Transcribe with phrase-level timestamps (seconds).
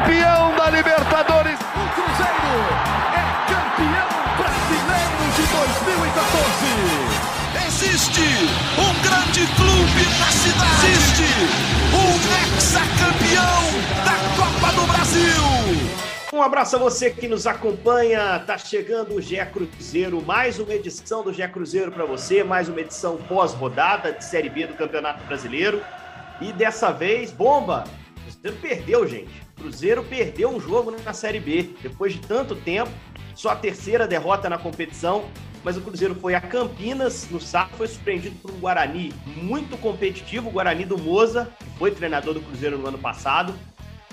[0.00, 1.58] campeão da Libertadores.
[1.60, 2.54] O Cruzeiro
[3.12, 6.70] é campeão brasileiro de 2014.
[7.66, 8.26] Existe
[8.78, 10.86] um grande clube na cidade.
[10.86, 11.28] Existe
[11.92, 12.10] um
[12.54, 13.62] ex-campeão
[14.04, 15.42] da Copa do Brasil.
[16.32, 18.38] Um abraço a você que nos acompanha.
[18.46, 22.80] Tá chegando o GE Cruzeiro, mais uma edição do GE Cruzeiro para você, mais uma
[22.80, 25.82] edição pós-rodada de Série B do Campeonato Brasileiro.
[26.40, 27.84] E dessa vez, bomba!
[28.16, 29.39] O Cruzeiro perdeu, gente.
[29.60, 31.70] Cruzeiro perdeu um jogo na Série B.
[31.82, 32.90] Depois de tanto tempo,
[33.34, 35.26] só a terceira derrota na competição.
[35.62, 40.48] Mas o Cruzeiro foi a Campinas no sábado, foi surpreendido por um Guarani muito competitivo,
[40.48, 43.54] o Guarani do Moza, que foi treinador do Cruzeiro no ano passado,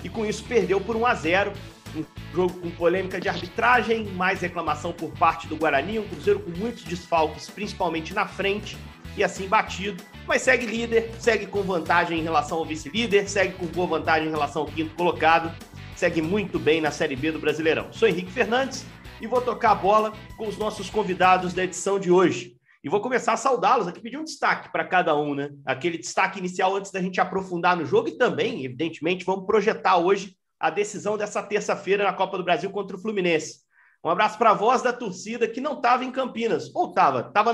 [0.04, 1.52] e com isso perdeu por 1 a 0
[1.96, 2.04] um
[2.34, 6.84] jogo com polêmica de arbitragem, mais reclamação por parte do Guarani, um Cruzeiro com muitos
[6.84, 8.76] desfalques, principalmente na frente,
[9.16, 10.02] e assim batido.
[10.28, 14.30] Mas segue líder, segue com vantagem em relação ao vice-líder, segue com boa vantagem em
[14.30, 15.50] relação ao quinto colocado,
[15.96, 17.90] segue muito bem na Série B do Brasileirão.
[17.94, 18.84] Sou Henrique Fernandes
[19.22, 22.58] e vou tocar a bola com os nossos convidados da edição de hoje.
[22.84, 25.48] E vou começar a saudá-los aqui, pedir um destaque para cada um, né?
[25.64, 30.36] Aquele destaque inicial antes da gente aprofundar no jogo e também, evidentemente, vamos projetar hoje
[30.60, 33.60] a decisão dessa terça-feira na Copa do Brasil contra o Fluminense.
[34.08, 36.74] Um abraço para a voz da torcida que não estava em Campinas.
[36.74, 37.20] Ou estava?
[37.20, 37.52] Estava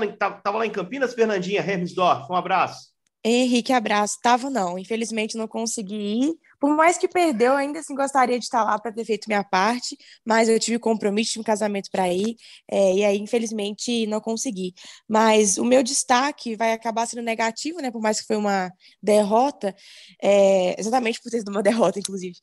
[0.57, 2.31] lá em Campinas, Fernandinha Hermsdorf.
[2.31, 2.91] Um abraço.
[3.21, 4.17] Henrique, abraço.
[4.23, 6.33] Tava não, infelizmente não consegui ir.
[6.59, 9.97] Por mais que perdeu, ainda assim gostaria de estar lá para ter feito minha parte,
[10.25, 12.35] mas eu tive compromisso, tive um casamento para ir,
[12.69, 14.73] é, e aí infelizmente não consegui.
[15.07, 17.91] Mas o meu destaque vai acabar sendo negativo, né?
[17.91, 19.75] Por mais que foi uma derrota,
[20.21, 22.35] é, exatamente por ter sido uma derrota, inclusive,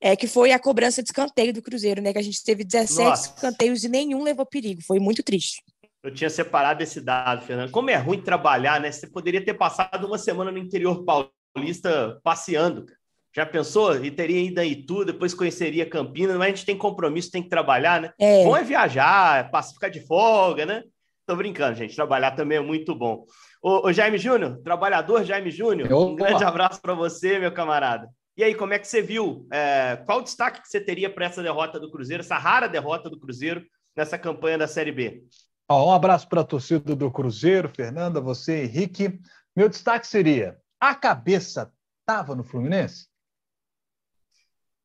[0.00, 2.12] é, que foi a cobrança de escanteio do Cruzeiro, né?
[2.12, 3.34] Que a gente teve 17 Nossa.
[3.34, 4.82] escanteios e nenhum levou perigo.
[4.82, 5.62] Foi muito triste.
[6.02, 7.70] Eu tinha separado esse dado, Fernando.
[7.70, 8.90] Como é ruim trabalhar, né?
[8.90, 12.86] Você poderia ter passado uma semana no interior paulista passeando.
[13.34, 14.04] Já pensou?
[14.04, 17.48] E teria ido a Itu, depois conheceria Campinas, mas a gente tem compromisso, tem que
[17.48, 18.12] trabalhar, né?
[18.18, 18.44] É.
[18.44, 20.82] Bom é viajar, é ficar de folga, né?
[21.26, 21.94] Tô brincando, gente.
[21.94, 23.24] Trabalhar também é muito bom.
[23.62, 28.08] Ô, ô Jaime Júnior, trabalhador Jaime Júnior, um grande abraço para você, meu camarada.
[28.36, 29.46] E aí, como é que você viu?
[29.52, 33.10] É, qual o destaque que você teria para essa derrota do Cruzeiro, essa rara derrota
[33.10, 33.64] do Cruzeiro
[33.96, 35.24] nessa campanha da Série B?
[35.70, 39.18] um abraço para a torcida do Cruzeiro, Fernanda, você, Henrique.
[39.56, 41.70] Meu destaque seria: a cabeça
[42.00, 43.08] estava no Fluminense?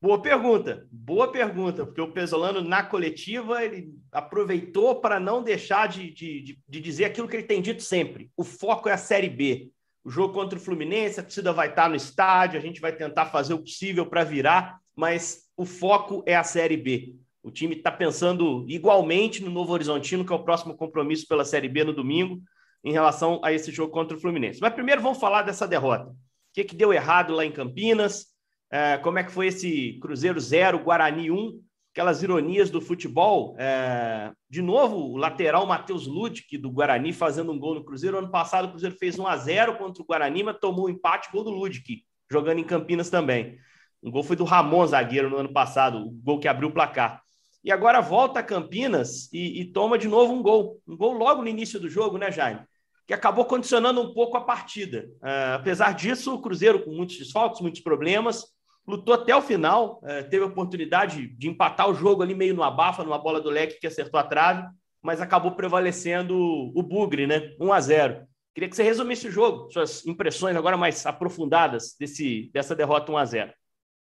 [0.03, 6.11] Boa pergunta, boa pergunta, porque o Pesolano, na coletiva, ele aproveitou para não deixar de,
[6.11, 9.71] de, de, dizer aquilo que ele tem dito sempre: o foco é a Série B.
[10.03, 13.27] O jogo contra o Fluminense, a torcida vai estar no estádio, a gente vai tentar
[13.27, 17.15] fazer o possível para virar, mas o foco é a Série B.
[17.41, 21.69] O time está pensando igualmente no Novo Horizontino, que é o próximo compromisso pela Série
[21.69, 22.41] B no domingo,
[22.83, 24.59] em relação a esse jogo contra o Fluminense.
[24.59, 26.09] Mas primeiro vamos falar dessa derrota.
[26.09, 26.15] O
[26.51, 28.32] que, que deu errado lá em Campinas?
[28.73, 31.61] É, como é que foi esse Cruzeiro 0, Guarani 1?
[31.91, 33.55] Aquelas ironias do futebol.
[33.59, 38.17] É, de novo, o lateral Matheus Ludic, do Guarani, fazendo um gol no Cruzeiro.
[38.17, 41.29] Ano passado o Cruzeiro fez 1 a 0 contra o Guarani, mas tomou um empate,
[41.31, 43.59] gol do Ludic, jogando em Campinas também.
[44.01, 47.21] Um gol foi do Ramon, zagueiro, no ano passado, o gol que abriu o placar
[47.63, 50.81] e agora volta a Campinas e, e, toma de novo um gol.
[50.85, 52.59] Um gol logo no início do jogo, né, Jaime?
[53.07, 55.07] Que acabou condicionando um pouco a partida.
[55.21, 58.43] Uh, apesar disso, o Cruzeiro, com muitos desfalques, muitos problemas,
[58.87, 62.63] lutou até o final, uh, teve a oportunidade de empatar o jogo ali meio no
[62.63, 64.67] abafa, numa bola do leque que acertou a trave,
[65.01, 67.53] mas acabou prevalecendo o Bugre, né?
[67.59, 72.51] 1 a 0 Queria que você resumisse o jogo, suas impressões agora mais aprofundadas desse,
[72.53, 73.53] dessa derrota 1 a 0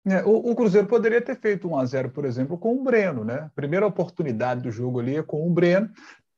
[0.06, 3.24] é, o, o, Cruzeiro poderia ter feito 1 a 0 por exemplo, com o Breno,
[3.24, 3.50] né?
[3.56, 5.90] Primeira oportunidade do jogo ali é com o Breno,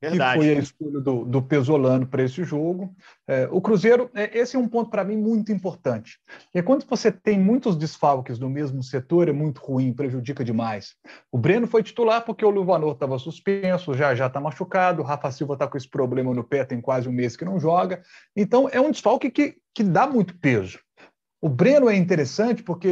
[0.09, 0.39] Verdade.
[0.39, 2.95] que foi a escolha do, do Pesolano para esse jogo.
[3.27, 6.19] É, o Cruzeiro, é, esse é um ponto para mim muito importante.
[6.53, 10.95] É quando você tem muitos desfalques no mesmo setor, é muito ruim, prejudica demais.
[11.31, 15.31] O Breno foi titular porque o Luvanor estava suspenso, já já está machucado, o Rafa
[15.31, 18.01] Silva está com esse problema no pé, tem quase um mês que não joga.
[18.35, 20.84] Então, é um desfalque que, que dá muito peso.
[21.41, 22.89] O Breno é interessante porque,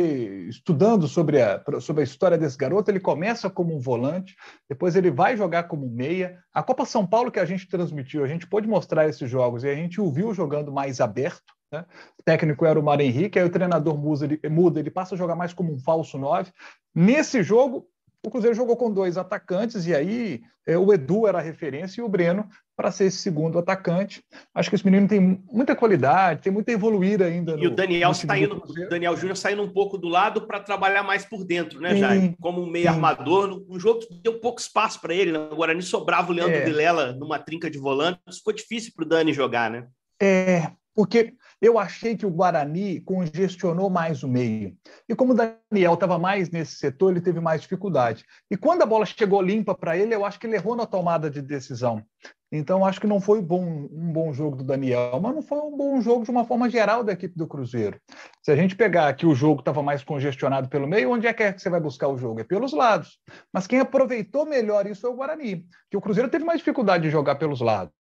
[0.49, 4.35] estudando sobre a, sobre a história desse garoto, ele começa como um volante,
[4.69, 6.37] depois ele vai jogar como meia.
[6.53, 9.69] A Copa São Paulo que a gente transmitiu, a gente pôde mostrar esses jogos e
[9.69, 11.53] a gente o viu jogando mais aberto.
[11.71, 11.85] Né?
[12.19, 15.17] O técnico era o Mário Henrique, aí o treinador muda ele, muda, ele passa a
[15.17, 16.51] jogar mais como um falso nove.
[16.93, 17.87] Nesse jogo,
[18.25, 22.03] o Cruzeiro jogou com dois atacantes e aí é, o Edu era a referência e
[22.03, 24.23] o Breno para ser esse segundo atacante.
[24.55, 27.51] Acho que esse menino tem muita qualidade, tem muito a evoluir ainda.
[27.53, 30.61] E no, o Daniel está indo, o Daniel Júnior saindo um pouco do lado para
[30.61, 32.33] trabalhar mais por dentro, né, Jair?
[32.39, 32.93] Como um meio sim.
[32.93, 35.33] armador, um jogo que deu pouco espaço para ele.
[35.33, 35.39] Né?
[35.51, 36.65] O Guarani sobrava o Leandro é.
[36.65, 39.85] Vilela numa trinca de volantes, ficou difícil para o Dani jogar, né?
[40.21, 41.33] É, porque
[41.63, 44.75] eu achei que o Guarani congestionou mais o meio.
[45.07, 48.25] E como o Daniel estava mais nesse setor, ele teve mais dificuldade.
[48.51, 51.29] E quando a bola chegou limpa para ele, eu acho que ele errou na tomada
[51.29, 52.03] de decisão.
[52.51, 55.75] Então, acho que não foi bom, um bom jogo do Daniel, mas não foi um
[55.75, 57.97] bom jogo de uma forma geral da equipe do Cruzeiro.
[58.41, 61.43] Se a gente pegar que o jogo estava mais congestionado pelo meio, onde é que,
[61.43, 62.41] é que você vai buscar o jogo?
[62.41, 63.19] É pelos lados.
[63.53, 67.09] Mas quem aproveitou melhor isso foi o Guarani, que o Cruzeiro teve mais dificuldade de
[67.09, 68.02] jogar pelos lados.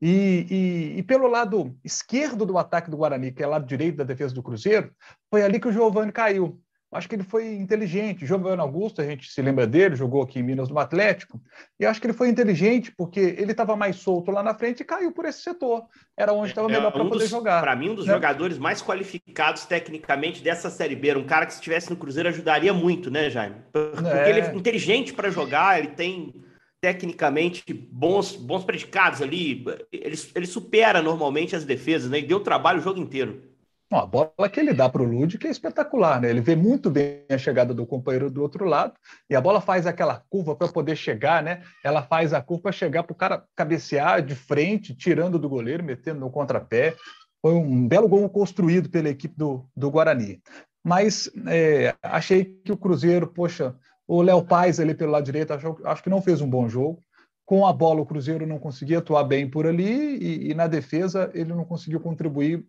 [0.00, 3.96] E, e, e, pelo lado esquerdo do ataque do Guarani, que é o lado direito
[3.96, 4.92] da defesa do Cruzeiro,
[5.30, 6.60] foi ali que o Giovani caiu.
[6.92, 8.26] Acho que ele foi inteligente.
[8.26, 11.40] Giovanni Augusto, a gente se lembra dele, jogou aqui em Minas no Atlético,
[11.80, 14.84] e acho que ele foi inteligente porque ele estava mais solto lá na frente e
[14.84, 15.86] caiu por esse setor.
[16.14, 17.62] Era onde estava é, melhor é para poder jogar.
[17.62, 18.12] Para mim, um dos né?
[18.12, 22.74] jogadores mais qualificados tecnicamente dessa Série B, um cara que se estivesse no Cruzeiro ajudaria
[22.74, 23.56] muito, né, Jaime?
[23.72, 24.28] Porque é.
[24.28, 26.41] ele é inteligente para jogar, ele tem
[26.82, 32.18] tecnicamente bons, bons predicados ali, ele, ele supera normalmente as defesas, né?
[32.18, 33.40] E deu trabalho o jogo inteiro.
[33.88, 36.28] Bom, a bola que ele dá para o Lud que é espetacular, né?
[36.28, 38.94] Ele vê muito bem a chegada do companheiro do outro lado
[39.30, 41.62] e a bola faz aquela curva para poder chegar, né?
[41.84, 45.84] Ela faz a curva para chegar para o cara cabecear de frente, tirando do goleiro,
[45.84, 46.96] metendo no contrapé.
[47.40, 50.40] Foi um belo gol construído pela equipe do, do Guarani.
[50.82, 53.76] Mas é, achei que o Cruzeiro, poxa,
[54.12, 57.02] o Léo Paz ali pelo lado direito, acho, acho que não fez um bom jogo.
[57.46, 61.30] Com a bola, o Cruzeiro não conseguia atuar bem por ali e, e na defesa
[61.32, 62.62] ele não conseguiu contribuir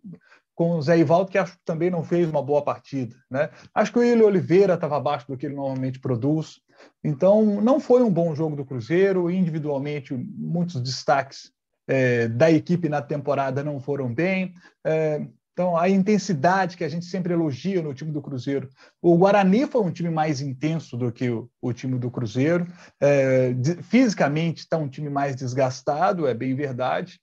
[0.54, 3.14] com o Zé Ivaldo, que acho que também não fez uma boa partida.
[3.30, 3.50] Né?
[3.74, 6.60] Acho que o William Oliveira estava abaixo do que ele normalmente produz.
[7.02, 9.30] Então, não foi um bom jogo do Cruzeiro.
[9.30, 11.52] Individualmente, muitos destaques
[11.86, 14.54] é, da equipe na temporada não foram bem.
[14.82, 18.68] É, então, a intensidade que a gente sempre elogia no time do Cruzeiro.
[19.00, 22.66] O Guarani foi um time mais intenso do que o, o time do Cruzeiro.
[23.00, 27.20] É, fisicamente está um time mais desgastado, é bem verdade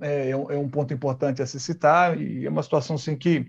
[0.00, 3.16] é, é, um, é, um, ponto importante a se citar e é uma situação assim,
[3.16, 3.46] que,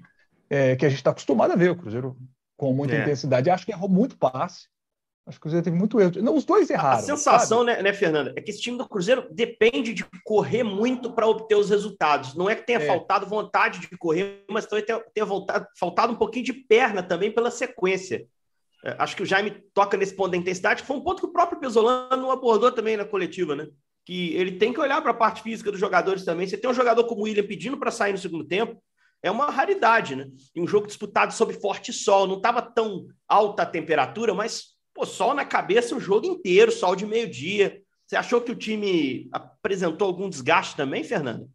[0.50, 2.18] é, que a gente está acostumado a ver o Cruzeiro
[2.56, 3.01] com muita é.
[3.01, 3.50] intensidade.
[3.50, 4.68] Acho que errou muito passe.
[5.29, 6.11] Acho que o Cruzeiro teve muito erro.
[6.23, 6.97] Não, os dois erraram.
[6.97, 11.11] A sensação, né, né, Fernanda, é que esse time do Cruzeiro depende de correr muito
[11.11, 12.33] para obter os resultados.
[12.33, 12.87] Não é que tenha é.
[12.87, 17.31] faltado vontade de correr, mas também tenha, tenha voltado, faltado um pouquinho de perna também
[17.31, 18.25] pela sequência.
[18.83, 21.27] É, acho que o Jaime toca nesse ponto da intensidade, que foi um ponto que
[21.27, 23.67] o próprio Pesolano abordou também na coletiva, né?
[24.09, 26.47] que ele tem que olhar para a parte física dos jogadores também.
[26.47, 28.81] Você tem um jogador como o William pedindo para sair no segundo tempo,
[29.21, 30.27] é uma raridade, né?
[30.55, 35.05] Em um jogo disputado sob forte sol, não estava tão alta a temperatura, mas pô,
[35.05, 37.81] sol na cabeça o jogo inteiro, sol de meio-dia.
[38.05, 41.49] Você achou que o time apresentou algum desgaste também, Fernando?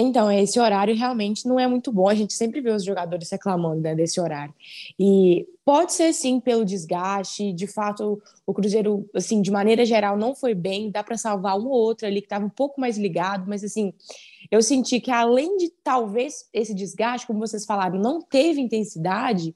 [0.00, 2.08] Então, esse horário realmente não é muito bom.
[2.08, 4.54] A gente sempre vê os jogadores reclamando né, desse horário.
[4.98, 7.52] E pode ser sim pelo desgaste.
[7.52, 10.90] De fato, o Cruzeiro, assim, de maneira geral, não foi bem.
[10.90, 13.92] Dá para salvar um ou outro ali que estava um pouco mais ligado, mas assim,
[14.50, 19.54] eu senti que além de talvez esse desgaste, como vocês falaram, não teve intensidade,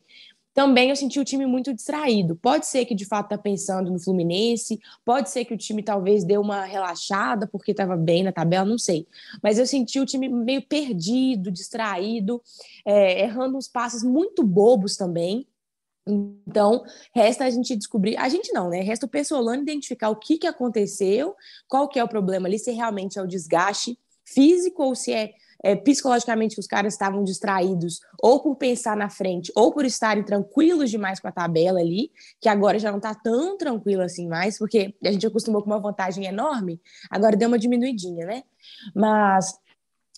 [0.55, 2.37] também eu senti o time muito distraído.
[2.37, 6.25] Pode ser que de fato está pensando no Fluminense, pode ser que o time talvez
[6.25, 9.07] deu uma relaxada porque estava bem na tabela, não sei.
[9.43, 12.43] Mas eu senti o time meio perdido, distraído,
[12.85, 15.47] é, errando uns passes muito bobos também.
[16.07, 16.85] Então,
[17.15, 18.81] resta a gente descobrir, a gente não, né?
[18.81, 21.37] Resta o Pessolano identificar o que, que aconteceu,
[21.69, 25.33] qual que é o problema ali, se realmente é o desgaste físico ou se é
[25.63, 30.25] é, psicologicamente que os caras estavam distraídos, ou por pensar na frente, ou por estarem
[30.25, 34.59] tranquilos demais com a tabela ali, que agora já não está tão tranquilo assim mais,
[34.59, 38.43] porque a gente acostumou com uma vantagem enorme, agora deu uma diminuidinha, né?
[38.95, 39.55] Mas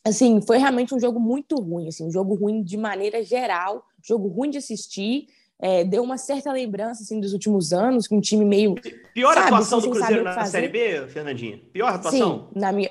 [0.05, 4.29] assim, foi realmente um jogo muito ruim, assim, um jogo ruim de maneira geral, jogo
[4.29, 5.27] ruim de assistir.
[5.59, 8.75] É, deu uma certa lembrança assim dos últimos anos, com um time meio.
[9.15, 11.63] Pior sabe, atuação do Cruzeiro na Série B, Fernandinha?
[11.73, 12.51] Pior atuação?
[12.53, 12.91] Sim, na minha,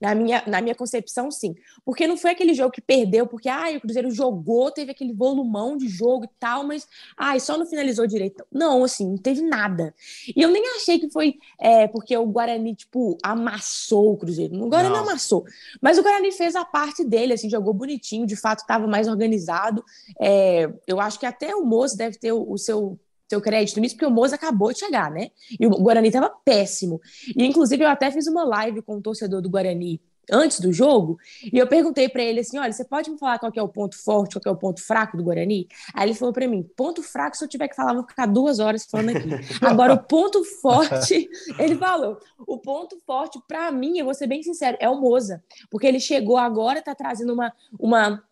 [0.00, 1.54] na minha, na minha concepção, sim.
[1.84, 5.76] Porque não foi aquele jogo que perdeu, porque ah, o Cruzeiro jogou, teve aquele volumão
[5.76, 6.86] de jogo e tal, mas
[7.16, 8.44] ah, só não finalizou direito.
[8.50, 9.94] Não, assim, não teve nada.
[10.34, 14.54] E eu nem achei que foi é, porque o Guarani, tipo, amassou o Cruzeiro.
[14.62, 15.02] O Guarani não.
[15.02, 15.44] amassou.
[15.80, 19.84] Mas o Guarani fez a parte dele, assim, jogou bonitinho, de fato estava mais organizado.
[20.20, 23.94] É, eu acho que até o Moço deve ter o, o seu seu crédito nisso,
[23.94, 25.30] porque o Moza acabou de chegar, né?
[25.58, 27.00] E o Guarani estava péssimo.
[27.36, 30.00] E, inclusive, eu até fiz uma live com o um torcedor do Guarani
[30.30, 31.18] antes do jogo,
[31.52, 33.96] e eu perguntei para ele assim: olha, você pode me falar qual é o ponto
[34.02, 35.68] forte, qual é o ponto fraco do Guarani?
[35.94, 38.58] Aí ele falou para mim: ponto fraco, se eu tiver que falar, vou ficar duas
[38.58, 39.28] horas falando aqui.
[39.60, 41.28] Agora, o ponto forte,
[41.58, 45.42] ele falou: o ponto forte, para mim, eu vou ser bem sincero, é o Moza,
[45.70, 47.52] porque ele chegou agora, tá trazendo uma.
[47.78, 48.22] uma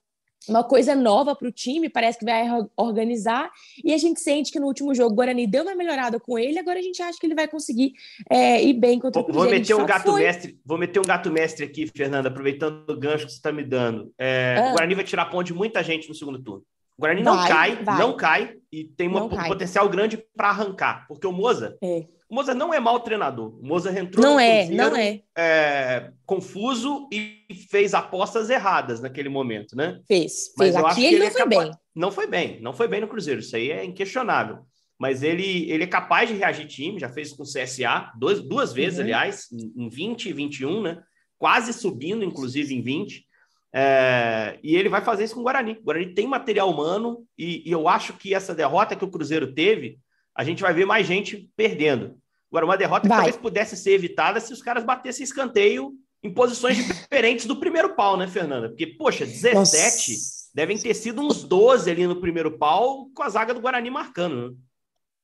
[0.49, 2.47] uma coisa nova para o time, parece que vai
[2.77, 3.51] organizar,
[3.85, 6.59] e a gente sente que no último jogo o Guarani deu uma melhorada com ele,
[6.59, 7.93] agora a gente acha que ele vai conseguir
[8.29, 9.49] é, ir bem contra o Cruzeiro.
[9.49, 10.23] Vou meter um gato foi.
[10.23, 13.63] mestre, vou meter um gato mestre aqui, Fernanda, aproveitando o gancho que você está me
[13.63, 14.13] dando.
[14.19, 14.71] É, ah.
[14.71, 16.63] O Guarani vai tirar ponto de muita gente no segundo turno.
[16.97, 17.99] O Guarani vai, não cai, vai.
[17.99, 22.05] não cai, e tem um potencial grande para arrancar, porque o Moza é.
[22.33, 23.59] O Moza não é mau treinador.
[23.61, 25.21] O Moza entrou não é, não é.
[25.37, 26.11] é.
[26.25, 30.01] confuso e fez apostas erradas naquele momento, né?
[30.09, 30.51] Fez.
[30.57, 30.75] Mas fez.
[30.75, 31.71] eu Aqui acho que ele, ele não é foi bem.
[31.95, 33.41] Não foi bem, não foi bem no Cruzeiro.
[33.41, 34.61] Isso aí é inquestionável.
[34.99, 38.73] Mas ele, ele é capaz de reagir time, já fez com o CSA dois, duas
[38.73, 39.05] vezes, uhum.
[39.05, 41.03] aliás, em 20 e 21, né?
[41.37, 43.27] Quase subindo, inclusive, em 20.
[43.75, 45.73] É, e ele vai fazer isso com o Guarani.
[45.73, 49.53] O Guarani tem material humano e, e eu acho que essa derrota que o Cruzeiro
[49.53, 49.99] teve,
[50.35, 52.22] a gente vai ver mais gente perdendo.
[52.53, 53.17] Agora, uma derrota Vai.
[53.17, 57.97] que talvez pudesse ser evitada se os caras batessem escanteio em posições diferentes do primeiro
[57.97, 58.69] pau, né, Fernanda?
[58.69, 60.51] Porque, poxa, 17 Nossa.
[60.55, 64.51] devem ter sido uns 12 ali no primeiro pau com a zaga do Guarani marcando,
[64.51, 64.57] né?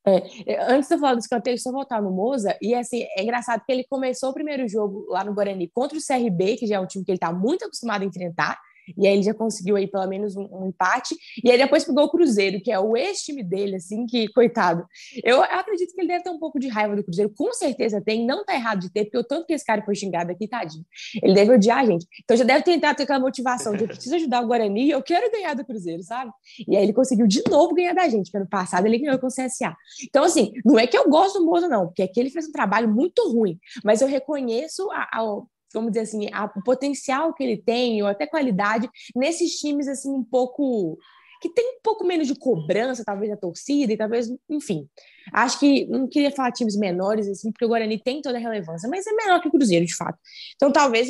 [0.06, 3.62] É, antes de eu falar do escanteio, só voltar no Moza, e assim, é engraçado
[3.66, 6.80] que ele começou o primeiro jogo lá no Guarani contra o CRB, que já é
[6.80, 8.58] um time que ele está muito acostumado a enfrentar,
[8.96, 11.14] e aí ele já conseguiu aí pelo menos um, um, empate.
[11.42, 14.86] E aí depois pegou o Cruzeiro, que é o ex-time dele, assim, que, coitado.
[15.22, 18.26] Eu, acredito que ele deve ter um pouco de raiva do Cruzeiro, com certeza tem,
[18.26, 20.84] não tá errado de ter, porque o tanto que esse cara foi xingado aqui, tadinho.
[21.22, 22.06] Ele deve odiar a gente.
[22.22, 25.30] Então já deve tentar ter aquela motivação de eu preciso ajudar o Guarani, eu quero
[25.30, 26.30] ganhar do Cruzeiro, sabe?
[26.66, 29.26] E aí ele conseguiu de novo ganhar da gente, que ano passado ele ganhou com
[29.26, 29.74] o CSA.
[30.04, 32.52] Então, assim, não é que eu gosto do Mozo, não, porque aqui ele fez um
[32.52, 35.42] trabalho muito ruim, mas eu reconheço a, a
[35.72, 40.10] vamos dizer assim, a, o potencial que ele tem, ou até qualidade, nesses times, assim,
[40.10, 40.98] um pouco
[41.40, 44.88] que tem um pouco menos de cobrança, talvez, da torcida, e talvez, enfim.
[45.32, 48.88] Acho que não queria falar times menores, assim, porque o Guarani tem toda a relevância,
[48.88, 50.18] mas é menor que o Cruzeiro, de fato.
[50.56, 51.08] Então, talvez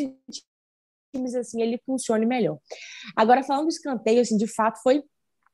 [1.14, 2.58] times assim ele funcione melhor.
[3.16, 5.02] Agora, falando do escanteio, assim, de fato, foi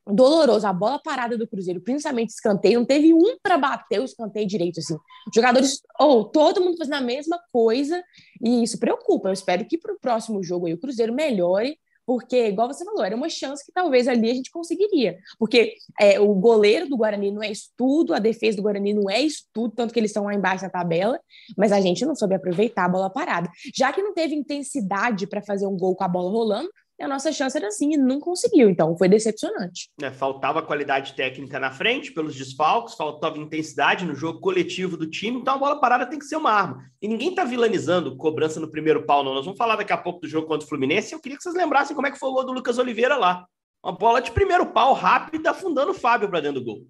[0.07, 0.67] doloroso.
[0.67, 4.79] A bola parada do Cruzeiro, principalmente escanteio, não teve um para bater o escanteio direito.
[4.79, 4.97] Assim.
[5.33, 8.03] Jogadores, ou oh, todo mundo fazendo a mesma coisa,
[8.41, 9.29] e isso preocupa.
[9.29, 13.03] Eu espero que para o próximo jogo aí, o Cruzeiro melhore, porque, igual você falou,
[13.03, 15.17] era uma chance que talvez ali a gente conseguiria.
[15.39, 19.21] Porque é, o goleiro do Guarani não é estudo, a defesa do Guarani não é
[19.21, 21.19] estudo, tanto que eles estão lá embaixo da tabela,
[21.57, 23.49] mas a gente não soube aproveitar a bola parada.
[23.75, 27.07] Já que não teve intensidade para fazer um gol com a bola rolando, e a
[27.07, 29.89] nossa chance era assim e não conseguiu, então foi decepcionante.
[30.01, 35.39] É, faltava qualidade técnica na frente, pelos desfalques, faltava intensidade no jogo coletivo do time,
[35.39, 36.85] então a bola parada tem que ser uma arma.
[37.01, 39.33] E ninguém está vilanizando cobrança no primeiro pau, não.
[39.33, 41.13] Nós vamos falar daqui a pouco do jogo contra o Fluminense.
[41.13, 43.45] Eu queria que vocês lembrassem como é que foi o gol do Lucas Oliveira lá.
[43.83, 46.87] Uma bola de primeiro pau rápida, afundando o Fábio para dentro do gol.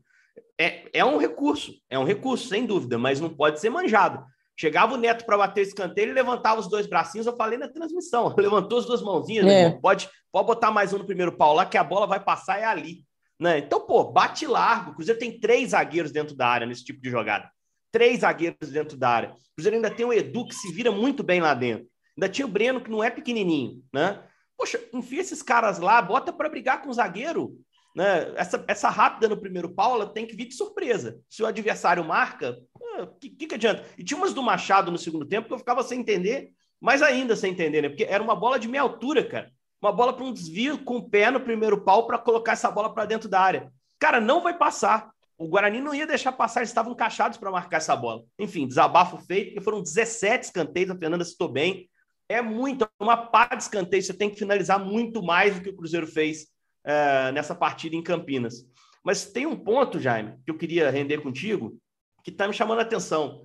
[0.60, 4.24] É, é um recurso, é um recurso, sem dúvida, mas não pode ser manjado.
[4.58, 7.68] Chegava o Neto para bater o escanteio, ele levantava os dois bracinhos, eu falei na
[7.68, 9.72] transmissão, levantou as duas mãozinhas, é.
[9.72, 12.64] pode, pode botar mais um no primeiro pau lá, que a bola vai passar é
[12.64, 13.04] ali.
[13.40, 13.60] Né?
[13.60, 14.92] Então, pô, bate largo.
[14.92, 17.50] O Cruzeiro tem três zagueiros dentro da área nesse tipo de jogada.
[17.92, 19.30] Três zagueiros dentro da área.
[19.32, 21.88] O Cruzeiro ainda tem o Edu, que se vira muito bem lá dentro.
[22.18, 24.24] Ainda tinha o Breno, que não é pequenininho, né?
[24.58, 27.58] Poxa, enfia esses caras lá, bota para brigar com o zagueiro.
[27.96, 28.34] Né?
[28.36, 31.18] Essa, essa rápida no primeiro pau, ela tem que vir de surpresa.
[31.30, 32.60] Se o adversário marca,
[33.00, 33.86] o que, que, adianta?
[33.98, 37.36] E tinha umas do Machado no segundo tempo que eu ficava sem entender, mais ainda
[37.36, 37.90] sem entender, né?
[37.90, 39.50] Porque era uma bola de meia altura, cara.
[39.82, 42.94] Uma bola para um desvio com o pé no primeiro pau para colocar essa bola
[42.94, 43.72] para dentro da área.
[43.98, 45.10] Cara, não vai passar.
[45.38, 48.24] O Guarani não ia deixar passar, eles estavam encaixados para marcar essa bola.
[48.40, 51.90] Enfim, desabafo feito, porque foram 17 escanteios, a Fernanda citou bem.
[52.28, 55.70] É muito, é uma pá de escanteio, você tem que finalizar muito mais do que
[55.70, 56.48] o Cruzeiro fez
[56.86, 58.66] é, nessa partida em Campinas.
[59.04, 61.78] Mas tem um ponto, Jaime, que eu queria render contigo,
[62.24, 63.42] que está me chamando a atenção.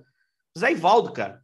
[0.57, 1.41] Zé Ivaldo, cara.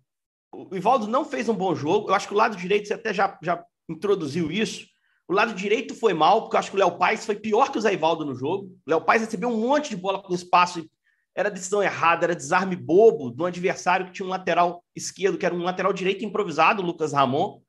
[0.52, 2.10] O Ivaldo não fez um bom jogo.
[2.10, 4.88] Eu acho que o lado direito, você até já, já introduziu isso.
[5.28, 7.78] O lado direito foi mal, porque eu acho que o Léo Paz foi pior que
[7.78, 8.68] o Zé Ivaldo no jogo.
[8.86, 10.90] O Léo Paz recebeu um monte de bola no espaço.
[11.36, 15.54] Era decisão errada, era desarme bobo do adversário que tinha um lateral esquerdo, que era
[15.54, 17.62] um lateral direito improvisado, o Lucas Ramon.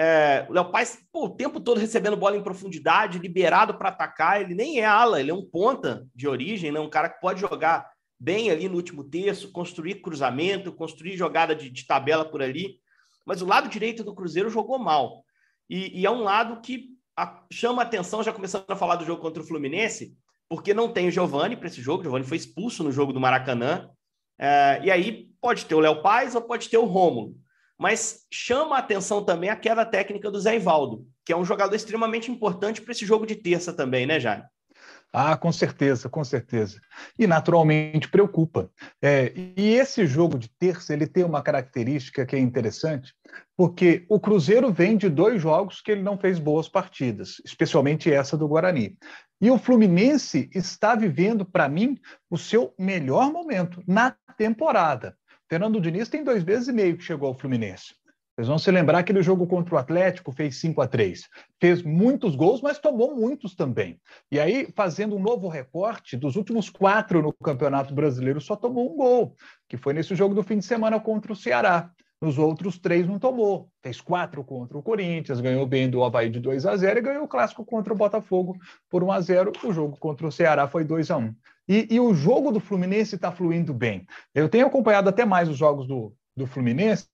[0.00, 4.40] É, o Léo Paz, pô, o tempo todo recebendo bola em profundidade, liberado para atacar.
[4.40, 6.78] Ele nem é ala, ele é um ponta de origem, né?
[6.78, 11.68] um cara que pode jogar bem ali no último terço, construir cruzamento, construir jogada de,
[11.68, 12.78] de tabela por ali.
[13.26, 15.24] Mas o lado direito do Cruzeiro jogou mal.
[15.68, 19.20] E, e é um lado que a, chama atenção, já começando a falar do jogo
[19.20, 20.16] contra o Fluminense,
[20.48, 22.02] porque não tem o Giovani para esse jogo.
[22.02, 23.90] O Giovani foi expulso no jogo do Maracanã.
[24.38, 27.34] É, e aí pode ter o Léo Paz ou pode ter o Rômulo.
[27.78, 31.74] Mas chama a atenção também a queda técnica do Zé Ivaldo, que é um jogador
[31.76, 34.44] extremamente importante para esse jogo de terça também, né, Jaime?
[35.12, 36.80] Ah, com certeza, com certeza.
[37.18, 38.70] E naturalmente preocupa.
[39.00, 43.14] É, e esse jogo de terça ele tem uma característica que é interessante,
[43.56, 48.36] porque o Cruzeiro vem de dois jogos que ele não fez boas partidas, especialmente essa
[48.36, 48.98] do Guarani.
[49.40, 51.96] E o Fluminense está vivendo, para mim,
[52.28, 55.16] o seu melhor momento na temporada.
[55.48, 57.94] Fernando Diniz tem dois meses e meio que chegou ao Fluminense.
[58.36, 61.26] Vocês vão se lembrar que no jogo contra o Atlético fez 5 a 3
[61.58, 63.98] Fez muitos gols, mas tomou muitos também.
[64.30, 68.96] E aí, fazendo um novo recorte, dos últimos quatro no Campeonato Brasileiro, só tomou um
[68.96, 69.34] gol,
[69.68, 71.90] que foi nesse jogo do fim de semana contra o Ceará.
[72.20, 73.70] Nos outros três não tomou.
[73.82, 77.24] Fez quatro contra o Corinthians, ganhou bem do Havaí de 2 a 0 e ganhou
[77.24, 78.56] o clássico contra o Botafogo
[78.90, 81.34] por 1 a 0 O jogo contra o Ceará foi 2 a 1
[81.68, 84.06] e, e o jogo do Fluminense está fluindo bem.
[84.34, 87.06] Eu tenho acompanhado até mais os jogos do, do Fluminense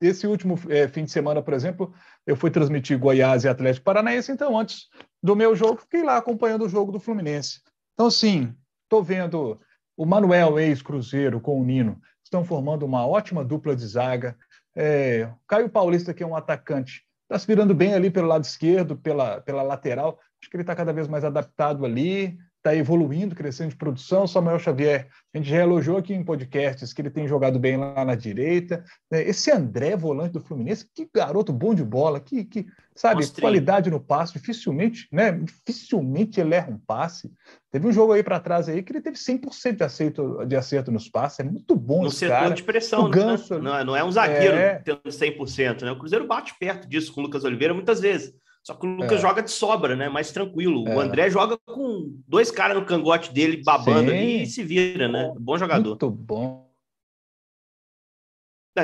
[0.00, 1.92] esse último é, fim de semana, por exemplo,
[2.26, 4.88] eu fui transmitir Goiás e Atlético Paranaense, então antes
[5.22, 7.60] do meu jogo, fiquei lá acompanhando o jogo do Fluminense.
[7.94, 9.58] Então, sim, estou vendo
[9.96, 14.36] o Manuel, ex-Cruzeiro, com o Nino, estão formando uma ótima dupla de zaga.
[14.76, 18.96] É, Caio Paulista, que é um atacante, está se virando bem ali pelo lado esquerdo,
[18.96, 20.18] pela, pela lateral.
[20.40, 24.26] Acho que ele está cada vez mais adaptado ali está evoluindo, crescendo de produção.
[24.26, 28.02] Samuel Xavier, a gente já elogiou aqui em podcasts que ele tem jogado bem lá
[28.06, 28.82] na direita.
[29.10, 29.22] Né?
[29.22, 32.66] Esse André, volante do Fluminense, que garoto bom de bola, que, que
[32.96, 33.42] sabe, Mostrei.
[33.42, 35.32] qualidade no passe, dificilmente, né?
[35.32, 37.30] Dificilmente ele erra um passe.
[37.70, 40.90] Teve um jogo aí para trás aí que ele teve 100% de acerto, de acerto
[40.90, 42.54] nos passes, é muito bom no setor cara.
[42.54, 43.14] de pressão, né?
[43.14, 43.60] Ganso, né?
[43.60, 44.76] não, é, não é um zagueiro é...
[44.76, 45.92] tendo 100%, né?
[45.92, 48.32] O Cruzeiro bate perto disso com o Lucas Oliveira muitas vezes.
[48.64, 49.20] Só que o Lucas é.
[49.20, 50.08] joga de sobra, né?
[50.08, 50.88] Mais tranquilo.
[50.88, 50.96] É.
[50.96, 54.16] O André joga com dois caras no cangote dele, babando Sim.
[54.16, 55.34] ali e se vira, né?
[55.38, 55.90] Bom jogador.
[55.90, 56.64] Muito bom.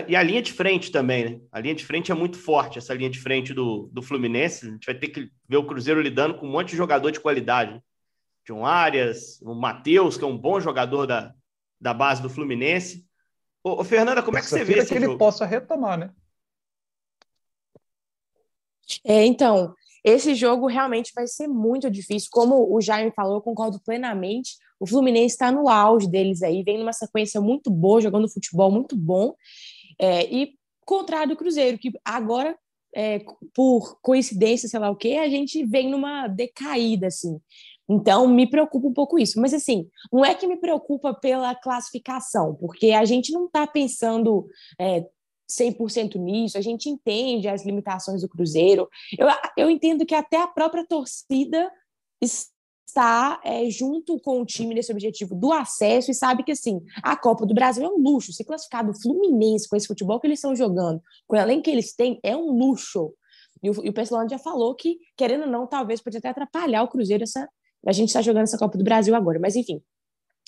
[0.06, 1.40] E a linha de frente também, né?
[1.50, 4.66] A linha de frente é muito forte, essa linha de frente do, do Fluminense.
[4.66, 7.18] A gente vai ter que ver o Cruzeiro lidando com um monte de jogador de
[7.18, 7.82] qualidade.
[8.46, 11.34] John Arias, o Matheus, que é um bom jogador da,
[11.80, 13.06] da base do Fluminense.
[13.64, 15.12] Ô, ô Fernanda, como é que você vê esse que jogo?
[15.12, 16.10] ele possa retomar, né?
[19.04, 22.28] É, então, esse jogo realmente vai ser muito difícil.
[22.32, 24.56] Como o Jaime falou, eu concordo plenamente.
[24.78, 28.96] O Fluminense está no auge deles aí, vem numa sequência muito boa, jogando futebol muito
[28.96, 29.34] bom.
[29.98, 30.54] É, e
[30.86, 32.56] contrário do Cruzeiro, que agora,
[32.94, 33.20] é,
[33.54, 37.38] por coincidência, sei lá o quê, a gente vem numa decaída, assim.
[37.88, 39.40] Então, me preocupa um pouco isso.
[39.40, 44.46] Mas, assim, não é que me preocupa pela classificação, porque a gente não está pensando
[44.80, 45.04] é,
[45.50, 48.88] 100% nisso, a gente entende as limitações do Cruzeiro.
[49.18, 51.70] Eu, eu entendo que até a própria torcida
[52.22, 57.16] está é, junto com o time nesse objetivo do acesso e sabe que, assim, a
[57.16, 58.32] Copa do Brasil é um luxo.
[58.32, 61.70] Se classificar do Fluminense com esse futebol que eles estão jogando, com o elenco que
[61.70, 63.14] eles têm, é um luxo.
[63.62, 66.88] E o, e o já falou que, querendo ou não, talvez pode até atrapalhar o
[66.88, 67.48] Cruzeiro essa,
[67.86, 69.38] a gente está jogando essa Copa do Brasil agora.
[69.38, 69.82] Mas, enfim,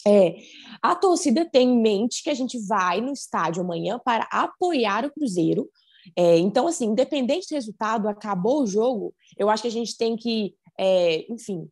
[0.07, 0.37] é,
[0.81, 5.13] a torcida tem em mente que a gente vai no estádio amanhã para apoiar o
[5.13, 5.69] Cruzeiro.
[6.17, 10.17] É, então, assim, independente do resultado, acabou o jogo, eu acho que a gente tem
[10.17, 11.69] que, é, enfim,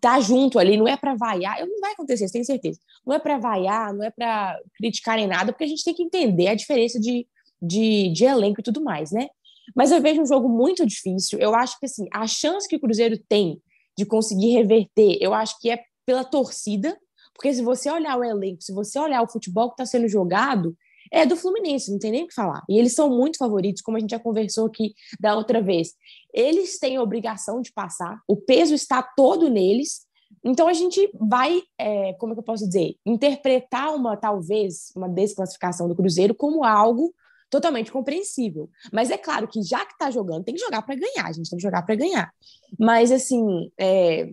[0.00, 2.78] tá junto ali, não é para vaiar, não vai acontecer, tenho certeza.
[3.06, 6.02] Não é para vaiar, não é para criticar nem nada, porque a gente tem que
[6.02, 7.26] entender a diferença de,
[7.60, 9.28] de, de elenco e tudo mais, né?
[9.74, 11.38] Mas eu vejo um jogo muito difícil.
[11.38, 13.60] Eu acho que assim, a chance que o Cruzeiro tem
[13.96, 16.98] de conseguir reverter, eu acho que é pela torcida,
[17.34, 20.76] porque se você olhar o elenco, se você olhar o futebol que está sendo jogado,
[21.10, 22.62] é do Fluminense, não tem nem o que falar.
[22.68, 25.92] E eles são muito favoritos, como a gente já conversou aqui da outra vez.
[26.32, 30.06] Eles têm a obrigação de passar, o peso está todo neles.
[30.42, 35.08] Então a gente vai, é, como é que eu posso dizer, interpretar uma, talvez, uma
[35.08, 37.14] desclassificação do Cruzeiro como algo
[37.50, 38.70] totalmente compreensível.
[38.90, 41.50] Mas é claro que já que está jogando, tem que jogar para ganhar, a gente
[41.50, 42.32] tem que jogar para ganhar.
[42.78, 44.32] Mas assim, é,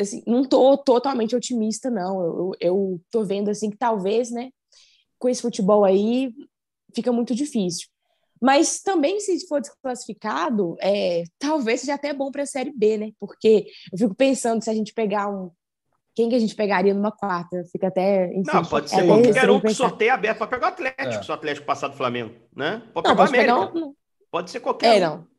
[0.00, 2.20] assim, não tô totalmente otimista, não.
[2.22, 4.50] Eu, eu tô vendo assim que talvez, né,
[5.18, 6.32] com esse futebol aí,
[6.94, 7.88] fica muito difícil.
[8.40, 13.10] Mas também, se for desclassificado, é, talvez seja até bom para a Série B, né?
[13.20, 15.50] Porque eu fico pensando se a gente pegar um.
[16.14, 17.62] Quem que a gente pegaria numa quarta?
[17.70, 18.28] Fica até.
[18.28, 21.22] Enfim, não, pode é ser qualquer um que sorteio aberto para pegar o Atlético, é.
[21.22, 22.82] se o Atlético passar do Flamengo, né?
[22.94, 23.54] Pode não, pegar o América.
[23.54, 23.94] Pegar um...
[24.30, 25.10] Pode ser qualquer é, um.
[25.10, 25.29] Não.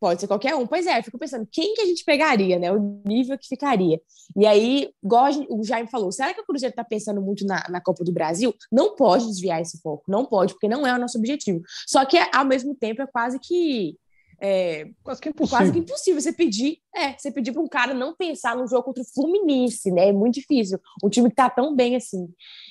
[0.00, 0.66] Pode ser qualquer um.
[0.66, 2.70] Pois é, eu fico pensando, quem que a gente pegaria, né?
[2.70, 4.00] O nível que ficaria.
[4.36, 7.66] E aí, igual gente, o Jaime falou, será que o Cruzeiro está pensando muito na,
[7.68, 8.54] na Copa do Brasil?
[8.70, 11.60] Não pode desviar esse foco, não pode, porque não é o nosso objetivo.
[11.86, 13.96] Só que, ao mesmo tempo, é quase que.
[14.40, 15.58] É, quase que impossível.
[15.58, 18.84] Quase que impossível você pedir, é, você pedir para um cara não pensar no jogo
[18.84, 20.10] contra o Fluminense, né?
[20.10, 20.78] É muito difícil.
[21.02, 22.28] Um time que está tão bem assim.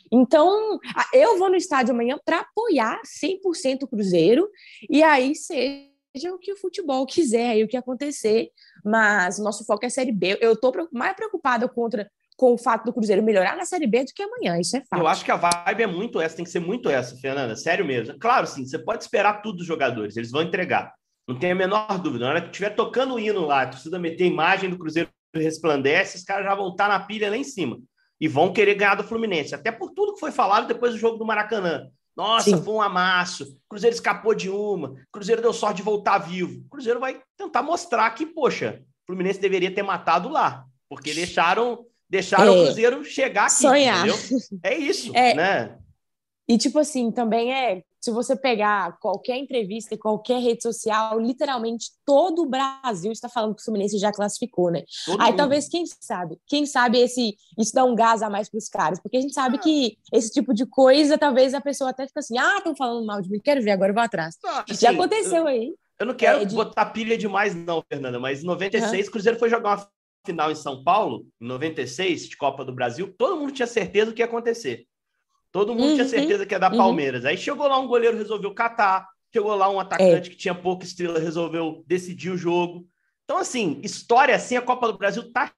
[0.09, 0.79] Então,
[1.11, 4.47] eu vou no estádio amanhã para apoiar 100% o Cruzeiro
[4.89, 5.33] e aí
[6.15, 8.49] ser o que o futebol quiser e o que acontecer,
[8.83, 10.37] mas o nosso foco é a Série B.
[10.41, 14.13] Eu estou mais preocupada contra com o fato do Cruzeiro melhorar na Série B do
[14.13, 15.01] que amanhã, isso é fato.
[15.01, 17.83] Eu acho que a vibe é muito essa, tem que ser muito essa, Fernanda, sério
[17.83, 18.17] mesmo.
[18.19, 20.93] Claro, sim, você pode esperar tudo dos jogadores, eles vão entregar,
[21.27, 22.25] não tem a menor dúvida.
[22.25, 25.09] Na hora que estiver tocando o hino lá, a torcida meter a imagem do Cruzeiro
[25.33, 27.79] resplandece, os caras já vão estar na pilha lá em cima
[28.19, 31.17] e vão querer ganhar do Fluminense, até por tudo que foi falado depois do jogo
[31.17, 31.87] do Maracanã.
[32.17, 32.63] Nossa, Sim.
[32.63, 33.55] foi um amasso.
[33.69, 34.95] Cruzeiro escapou de uma.
[35.11, 36.65] Cruzeiro deu sorte de voltar vivo.
[36.67, 42.45] Cruzeiro vai tentar mostrar que, poxa, o Fluminense deveria ter matado lá, porque deixaram deixaram
[42.47, 42.49] é.
[42.49, 43.53] o Cruzeiro chegar aqui.
[43.53, 44.07] Sonhar.
[44.07, 44.39] Entendeu?
[44.63, 45.35] É isso, é.
[45.35, 45.77] né?
[46.49, 51.91] E tipo assim, também é se você pegar qualquer entrevista e qualquer rede social, literalmente
[52.05, 54.83] todo o Brasil está falando que o Fluminense já classificou, né?
[55.05, 55.37] Todo Aí mundo.
[55.37, 58.99] talvez, quem sabe, quem sabe esse, isso dá um gás a mais para os caras,
[59.01, 59.59] porque a gente sabe ah.
[59.59, 63.21] que esse tipo de coisa, talvez a pessoa até fica assim, ah, estão falando mal
[63.21, 64.37] de mim, quero ver, agora eu vou atrás.
[64.45, 65.73] Ah, assim, já aconteceu eu, aí.
[65.99, 66.55] Eu não quero é, de...
[66.55, 69.11] botar pilha demais não, Fernanda, mas em 96 o uhum.
[69.11, 69.89] Cruzeiro foi jogar uma
[70.25, 74.13] final em São Paulo, em 96, de Copa do Brasil, todo mundo tinha certeza do
[74.13, 74.85] que ia acontecer.
[75.57, 75.95] Todo mundo uhum.
[75.95, 76.77] tinha certeza que ia dar uhum.
[76.77, 77.25] Palmeiras.
[77.25, 79.07] Aí chegou lá um goleiro, resolveu catar.
[79.33, 80.31] Chegou lá um atacante é.
[80.31, 82.85] que tinha pouca estrela, resolveu decidir o jogo.
[83.23, 85.51] Então, assim, história assim, a Copa do Brasil tá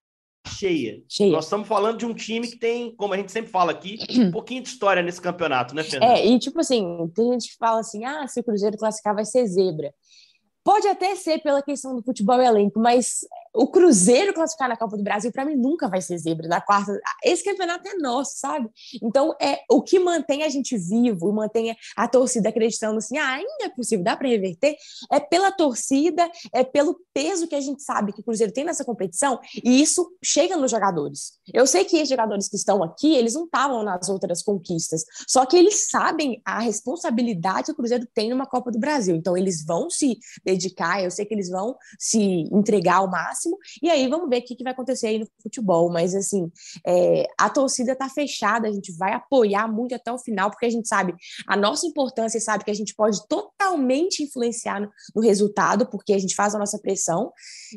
[0.47, 1.03] cheia.
[1.05, 1.33] cheia.
[1.33, 4.31] Nós estamos falando de um time que tem, como a gente sempre fala aqui, um
[4.31, 6.13] pouquinho de história nesse campeonato, né, Fernanda?
[6.13, 9.25] É, e tipo assim, tem gente que fala assim, ah, se o Cruzeiro classificar vai
[9.25, 9.93] ser zebra.
[10.63, 13.19] Pode até ser pela questão do futebol elenco, mas
[13.53, 16.99] o Cruzeiro classificar na Copa do Brasil, para mim, nunca vai ser zebra na quarta.
[17.23, 18.69] Esse campeonato é nosso, sabe?
[19.01, 23.65] Então, é o que mantém a gente vivo, mantém a torcida acreditando assim, ah, ainda
[23.65, 24.75] é possível, dá para reverter,
[25.11, 28.85] é pela torcida, é pelo peso que a gente sabe que o Cruzeiro tem nessa
[28.85, 31.33] competição, e isso chega nos jogadores.
[31.53, 35.45] Eu sei que os jogadores que estão aqui, eles não estavam nas outras conquistas, só
[35.45, 39.15] que eles sabem a responsabilidade que o Cruzeiro tem numa Copa do Brasil.
[39.15, 42.19] Então, eles vão se dedicar, eu sei que eles vão se
[42.51, 45.27] entregar ao máximo máximo, e aí vamos ver o que, que vai acontecer aí no
[45.41, 45.89] futebol.
[45.91, 46.51] Mas assim,
[46.85, 50.69] é, a torcida está fechada, a gente vai apoiar muito até o final, porque a
[50.69, 51.13] gente sabe
[51.47, 56.13] a nossa importância e sabe que a gente pode totalmente influenciar no, no, resultado, porque
[56.13, 57.31] a gente faz a nossa pressão,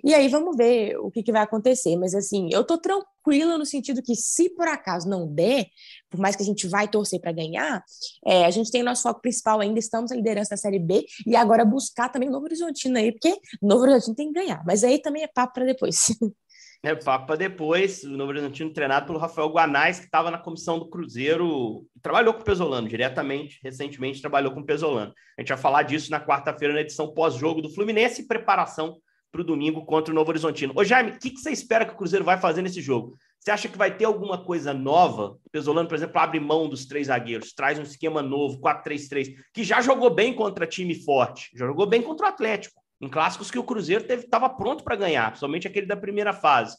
[0.04, 1.96] e aí vamos ver o que, que vai acontecer.
[1.96, 5.66] Mas assim, eu tô tranquila no sentido que se por acaso não der,
[6.10, 7.82] por mais que a gente vai torcer para ganhar,
[8.26, 11.36] é, a gente tem nosso foco principal ainda, estamos na liderança da Série B, e
[11.36, 14.84] agora buscar também o Novo Horizontino aí, porque o Novo Horizontino tem que ganhar, mas
[14.84, 16.06] aí também é papo para depois.
[16.84, 20.80] É, papo para depois, o Novo Horizontino treinado pelo Rafael Guanais, que estava na comissão
[20.80, 25.14] do Cruzeiro, trabalhou com o Pesolano diretamente, recentemente trabalhou com o Pesolano.
[25.38, 28.98] A gente vai falar disso na quarta-feira, na edição pós-jogo do Fluminense, preparação
[29.32, 30.74] para o domingo contra o Novo Horizontino.
[30.76, 33.16] Ô Jaime, o que, que você espera que o Cruzeiro vai fazer nesse jogo?
[33.40, 35.38] Você acha que vai ter alguma coisa nova?
[35.44, 39.64] O Pesolano, por exemplo, abre mão dos três zagueiros, traz um esquema novo, 4-3-3, que
[39.64, 43.58] já jogou bem contra time forte, já jogou bem contra o Atlético, em clássicos que
[43.58, 46.76] o Cruzeiro estava pronto para ganhar, somente aquele da primeira fase.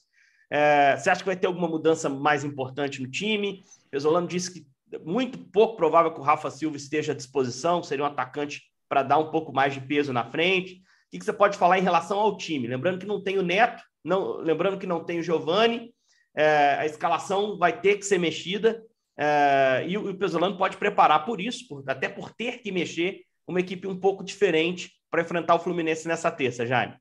[0.50, 3.64] É, você acha que vai ter alguma mudança mais importante no time?
[3.88, 4.68] O Pesolano disse que
[5.04, 9.18] muito pouco provável que o Rafa Silva esteja à disposição, seria um atacante para dar
[9.18, 10.84] um pouco mais de peso na frente.
[11.14, 12.66] Que, que você pode falar em relação ao time?
[12.66, 15.94] Lembrando que não tem o Neto, não, lembrando que não tem o Giovani,
[16.36, 18.84] é, a escalação vai ter que ser mexida
[19.16, 23.22] é, e o, o Pesolano pode preparar por isso, por, até por ter que mexer
[23.48, 26.96] uma equipe um pouco diferente para enfrentar o Fluminense nessa terça, Jaime.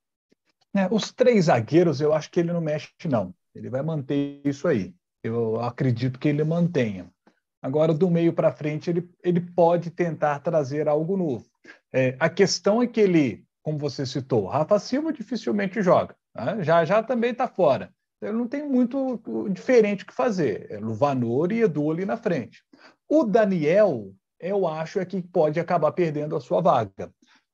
[0.77, 3.35] É, os três zagueiros, eu acho que ele não mexe, não.
[3.55, 4.95] Ele vai manter isso aí.
[5.25, 7.11] Eu acredito que ele mantenha.
[7.63, 11.47] Agora, do meio para frente, ele, ele pode tentar trazer algo novo.
[11.91, 16.15] É, a questão é que ele, como você citou, Rafa Silva dificilmente joga.
[16.35, 16.63] Né?
[16.63, 19.21] Já já também está fora ele não tem muito
[19.51, 20.67] diferente o que fazer.
[20.71, 22.63] É Luvanor e Edu ali na frente.
[23.09, 27.13] O Daniel, eu acho, é que pode acabar perdendo a sua vaga.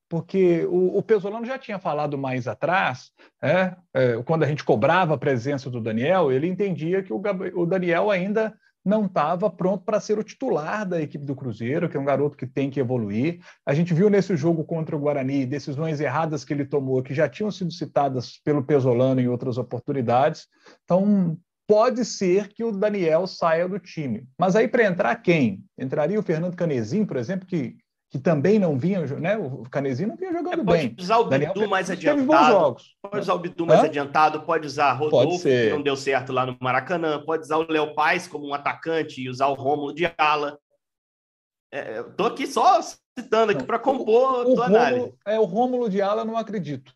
[0.09, 3.11] Porque o, o Pesolano já tinha falado mais atrás,
[3.43, 7.21] é, é, quando a gente cobrava a presença do Daniel, ele entendia que o,
[7.55, 11.97] o Daniel ainda não estava pronto para ser o titular da equipe do Cruzeiro, que
[11.97, 13.41] é um garoto que tem que evoluir.
[13.67, 17.29] A gente viu nesse jogo contra o Guarani decisões erradas que ele tomou, que já
[17.29, 20.47] tinham sido citadas pelo Pesolano em outras oportunidades.
[20.85, 21.37] Então,
[21.67, 24.27] pode ser que o Daniel saia do time.
[24.39, 25.63] Mas aí, para entrar quem?
[25.79, 27.77] Entraria o Fernando Canezinho, por exemplo, que
[28.11, 29.37] que também não vinha, né?
[29.37, 30.89] O Canezinho não vinha jogando é, pode bem.
[30.89, 32.77] Pode usar o Bidu mais adiantado.
[33.03, 33.85] Pode usar o Bidu mais Hã?
[33.85, 37.95] adiantado, pode usar Rodolfo, que não deu certo lá no Maracanã, pode usar o Léo
[37.95, 40.59] Paz como um atacante e usar o Rômulo de ala.
[41.71, 42.81] É, tô aqui só
[43.19, 45.13] citando aqui para compor o, o análise.
[45.27, 46.95] É, o Rômulo de ala não acredito.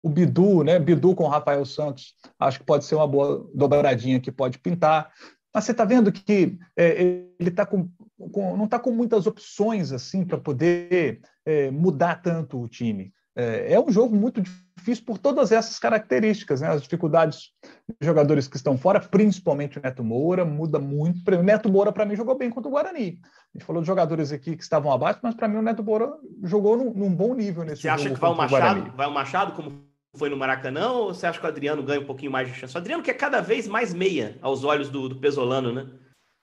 [0.00, 0.78] O Bidu, né?
[0.78, 5.10] Bidu com o Rafael Santos, acho que pode ser uma boa dobradinha que pode pintar.
[5.52, 7.00] Mas você está vendo que é,
[7.40, 7.88] ele está com
[8.30, 13.12] com, não está com muitas opções assim para poder é, mudar tanto o time.
[13.36, 16.68] É, é um jogo muito difícil por todas essas características, né?
[16.68, 17.50] As dificuldades
[18.00, 21.28] de jogadores que estão fora, principalmente o Neto Moura, muda muito.
[21.34, 23.18] O Neto Moura, para mim, jogou bem contra o Guarani.
[23.22, 26.12] A gente falou de jogadores aqui que estavam abaixo, mas para mim o Neto Moura
[26.44, 28.00] jogou num, num bom nível nesse você jogo.
[28.00, 28.92] Você acha que vai o Machado?
[28.96, 29.84] Vai o Machado como
[30.16, 32.74] foi no Maracanã ou você acha que o Adriano ganha um pouquinho mais de chance?
[32.74, 35.86] O Adriano que é cada vez mais meia aos olhos do, do Pesolano, né?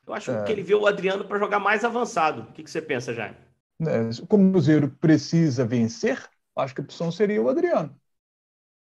[0.05, 0.43] Eu acho é.
[0.43, 2.43] que ele vê o Adriano para jogar mais avançado.
[2.43, 3.37] O que, que você pensa, Jaime?
[3.81, 6.23] É, como o Cruzeiro precisa vencer,
[6.55, 7.95] acho que a opção seria o Adriano.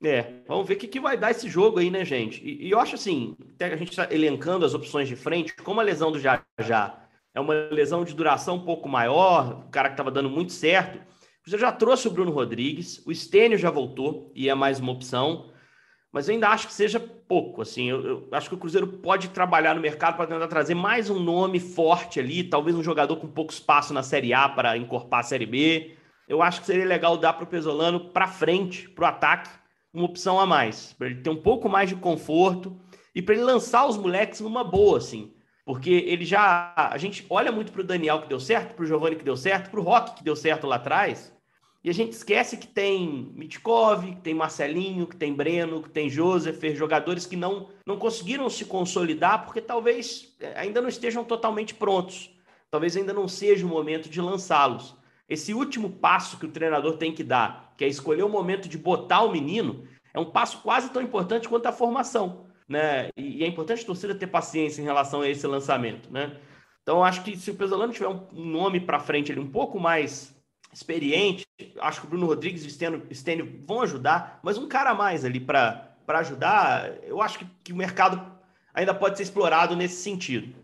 [0.04, 2.44] É, vamos ver o que, que vai dar esse jogo aí, né, gente?
[2.44, 5.80] E, e eu acho assim, até a gente está elencando as opções de frente, como
[5.80, 9.90] a lesão do Já Já é uma lesão de duração um pouco maior, o cara
[9.90, 10.98] que estava dando muito certo,
[11.44, 15.50] você já trouxe o Bruno Rodrigues, o Stênio já voltou e é mais uma opção,
[16.16, 19.28] mas eu ainda acho que seja pouco, assim, eu, eu acho que o Cruzeiro pode
[19.28, 23.26] trabalhar no mercado para tentar trazer mais um nome forte ali, talvez um jogador com
[23.26, 25.94] pouco espaço na Série A para encorpar a Série B,
[26.26, 29.50] eu acho que seria legal dar para o Pesolano para frente, para o ataque,
[29.92, 32.80] uma opção a mais, para ele ter um pouco mais de conforto
[33.14, 35.34] e para ele lançar os moleques numa boa, assim.
[35.66, 36.72] Porque ele já.
[36.74, 39.36] A gente olha muito para o Daniel que deu certo, para o Giovanni que deu
[39.36, 41.35] certo, para o Rock que deu certo lá atrás,
[41.86, 46.10] e a gente esquece que tem Mitkov, que tem Marcelinho, que tem Breno, que tem
[46.10, 51.74] Joseph, jogadores que não, não conseguiram se consolidar porque talvez eh, ainda não estejam totalmente
[51.74, 52.36] prontos.
[52.72, 54.96] Talvez ainda não seja o momento de lançá-los.
[55.28, 58.76] Esse último passo que o treinador tem que dar, que é escolher o momento de
[58.76, 62.48] botar o menino, é um passo quase tão importante quanto a formação.
[62.68, 63.10] Né?
[63.16, 66.12] E é importante a torcida ter paciência em relação a esse lançamento.
[66.12, 66.36] Né?
[66.82, 70.35] Então, acho que se o Pesolano tiver um nome para frente ali um pouco mais
[70.76, 71.46] experiente,
[71.80, 75.24] acho que o Bruno Rodrigues e o Stênio vão ajudar, mas um cara a mais
[75.24, 78.22] ali para ajudar, eu acho que, que o mercado
[78.74, 80.54] ainda pode ser explorado nesse sentido.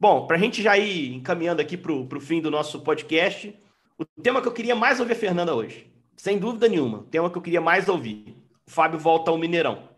[0.00, 3.56] Bom, para a gente já ir encaminhando aqui para o fim do nosso podcast,
[3.96, 7.30] o tema que eu queria mais ouvir a Fernanda hoje, sem dúvida nenhuma, o tema
[7.30, 8.36] que eu queria mais ouvir.
[8.66, 9.88] O Fábio volta ao Mineirão.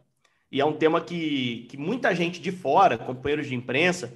[0.53, 4.15] E é um tema que, que muita gente de fora, companheiros de imprensa,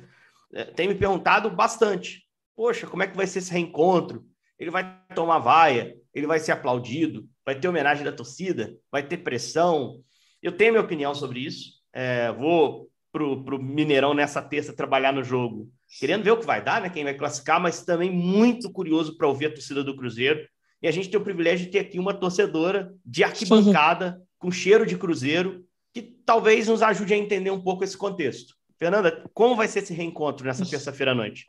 [0.53, 2.25] é, tem me perguntado bastante.
[2.55, 4.27] Poxa, como é que vai ser esse reencontro?
[4.59, 9.19] Ele vai tomar vaia, ele vai ser aplaudido, vai ter homenagem da torcida, vai ter
[9.19, 10.01] pressão.
[10.43, 11.79] Eu tenho minha opinião sobre isso.
[11.93, 16.63] É, vou pro, pro Mineirão nessa terça trabalhar no jogo querendo ver o que vai
[16.63, 16.91] dar, né?
[16.91, 20.47] Quem vai classificar, mas também muito curioso para ouvir a torcida do Cruzeiro.
[20.83, 24.87] E a gente tem o privilégio de ter aqui uma torcedora de arquibancada, com cheiro
[24.87, 28.55] de Cruzeiro, que talvez nos ajude a entender um pouco esse contexto.
[28.79, 31.45] Fernanda, como vai ser esse reencontro nessa terça-feira à noite?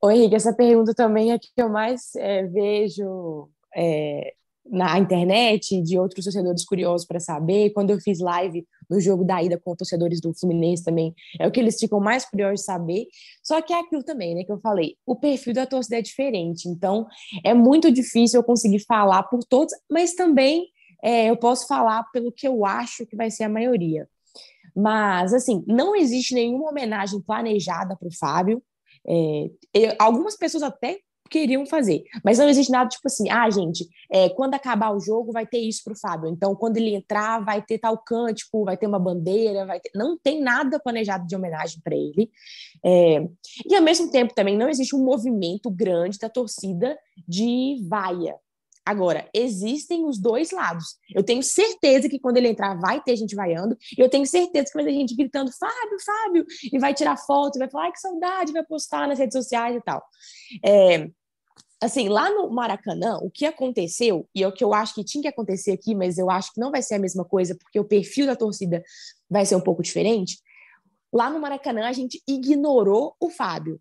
[0.00, 4.32] Oi, Henrique, essa pergunta também é que eu mais é, vejo é,
[4.70, 7.70] na internet de outros torcedores curiosos para saber.
[7.70, 11.50] Quando eu fiz live no jogo da ida com torcedores do Fluminense também, é o
[11.50, 13.06] que eles ficam mais curiosos de saber.
[13.42, 16.68] Só que é aquilo também, né, que eu falei, o perfil da torcida é diferente,
[16.68, 17.06] então
[17.44, 20.68] é muito difícil eu conseguir falar por todos, mas também
[21.02, 24.08] é, eu posso falar pelo que eu acho que vai ser a maioria.
[24.76, 28.62] Mas, assim, não existe nenhuma homenagem planejada para o Fábio.
[29.06, 32.04] É, eu, algumas pessoas até queriam fazer.
[32.24, 35.58] Mas não existe nada tipo assim, ah, gente, é, quando acabar o jogo vai ter
[35.58, 36.28] isso para o Fábio.
[36.30, 39.90] Então, quando ele entrar, vai ter tal cântico, vai ter uma bandeira, vai ter...
[39.94, 42.30] não tem nada planejado de homenagem para ele.
[42.84, 43.26] É...
[43.66, 48.34] E ao mesmo tempo também não existe um movimento grande da torcida de vaia.
[48.88, 50.96] Agora, existem os dois lados.
[51.14, 54.72] Eu tenho certeza que quando ele entrar vai ter gente vaiando, eu tenho certeza que
[54.72, 58.50] vai ter gente gritando Fábio, Fábio, e vai tirar foto, vai falar, ai, que saudade,
[58.50, 60.02] vai postar nas redes sociais e tal.
[60.64, 61.06] É,
[61.82, 65.20] assim, lá no Maracanã, o que aconteceu, e é o que eu acho que tinha
[65.20, 67.84] que acontecer aqui, mas eu acho que não vai ser a mesma coisa, porque o
[67.84, 68.82] perfil da torcida
[69.28, 70.38] vai ser um pouco diferente.
[71.12, 73.78] Lá no Maracanã, a gente ignorou o Fábio.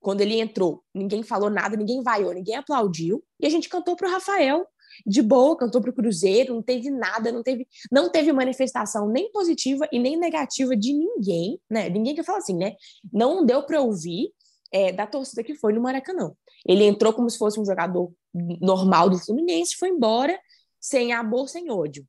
[0.00, 4.08] Quando ele entrou, ninguém falou nada, ninguém vaiou, ninguém aplaudiu, e a gente cantou para
[4.08, 4.66] o Rafael
[5.06, 9.30] de boa, cantou para o Cruzeiro, não teve nada, não teve, não teve manifestação nem
[9.30, 11.88] positiva e nem negativa de ninguém, né?
[11.88, 12.74] Ninguém que fala assim, né?
[13.12, 14.32] Não deu para ouvir
[14.72, 16.32] é, da torcida que foi no Maracanã.
[16.66, 18.12] Ele entrou como se fosse um jogador
[18.60, 20.38] normal do Fluminense, foi embora
[20.80, 22.04] sem amor, sem ódio.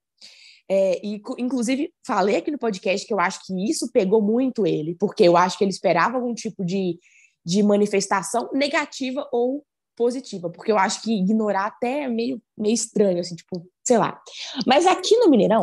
[0.69, 4.95] É, e, inclusive, falei aqui no podcast que eu acho que isso pegou muito ele,
[4.95, 6.97] porque eu acho que ele esperava algum tipo de,
[7.45, 13.19] de manifestação negativa ou positiva, porque eu acho que ignorar até é meio, meio estranho,
[13.19, 14.19] assim, tipo, sei lá.
[14.65, 15.62] Mas aqui no Mineirão,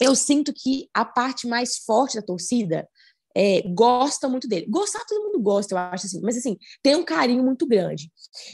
[0.00, 2.88] eu sinto que a parte mais forte da torcida
[3.36, 4.66] é, gosta muito dele.
[4.68, 8.10] Gostar, todo mundo gosta, eu acho assim, mas assim, tem um carinho muito grande.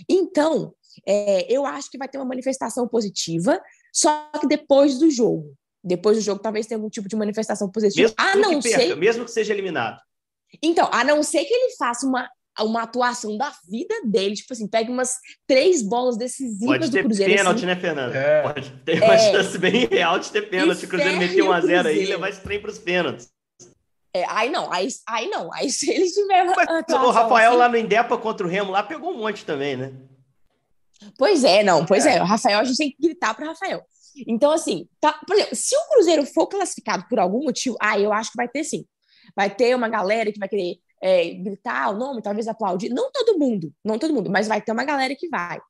[0.09, 0.75] Então,
[1.07, 3.61] é, eu acho que vai ter uma manifestação positiva,
[3.93, 5.55] só que depois do jogo.
[5.83, 8.09] Depois do jogo, talvez tenha algum tipo de manifestação positiva.
[8.09, 8.97] Mesmo a não perca, ser.
[8.97, 10.01] Mesmo que seja eliminado.
[10.63, 12.29] Então, a não ser que ele faça uma
[12.63, 15.15] uma atuação da vida dele, tipo assim, pega umas
[15.47, 17.35] três bolas decisivas Pode ter do Cruzeiro.
[17.35, 17.67] pênalti, assim.
[17.67, 18.15] né, Fernando?
[18.15, 18.43] É.
[18.43, 19.33] Pode ter uma É.
[19.33, 20.79] chance bem real de ter pênalti.
[20.79, 22.11] Se o Cruzeiro meter 1 a 0 aí, Cruzeiro.
[22.13, 23.29] levar esse trem para os pênaltis.
[24.17, 27.59] É, aí não, aí, aí não, aí se ele tiver uma Mas o Rafael assim-
[27.59, 29.93] lá no Indepa contra o Remo lá pegou um monte também, né?
[31.19, 32.23] Pois é, não, pois é.
[32.23, 33.83] O Rafael, a gente tem que gritar para Rafael.
[34.29, 38.13] Então, assim, tá, por exemplo, se o Cruzeiro for classificado por algum motivo, ah, eu
[38.13, 38.85] acho que vai ter sim.
[39.35, 42.89] Vai ter uma galera que vai querer é, gritar o nome, talvez aplaudir.
[42.89, 45.61] Não todo mundo, não todo mundo, mas vai ter uma galera que vai.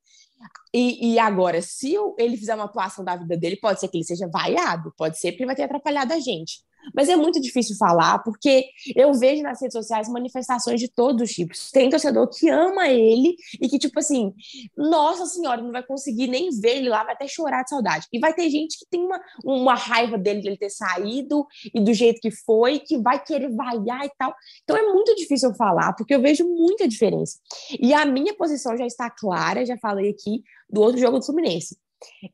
[0.73, 4.05] E, e agora, se ele fizer uma atuação da vida dele, pode ser que ele
[4.05, 6.61] seja vaiado, pode ser porque vai ter atrapalhado a gente.
[6.95, 11.35] Mas é muito difícil falar, porque eu vejo nas redes sociais manifestações de todos os
[11.35, 11.71] tipos.
[11.71, 14.33] Tem torcedor que ama ele e que, tipo assim,
[14.77, 18.07] nossa senhora, não vai conseguir nem ver ele lá, vai até chorar de saudade.
[18.13, 21.81] E vai ter gente que tem uma, uma raiva dele de ele ter saído e
[21.81, 24.35] do jeito que foi, que vai querer vaiar e tal.
[24.63, 27.39] Então é muito difícil eu falar, porque eu vejo muita diferença.
[27.81, 31.77] E a minha posição já está clara, já falei aqui do outro jogo do Fluminense.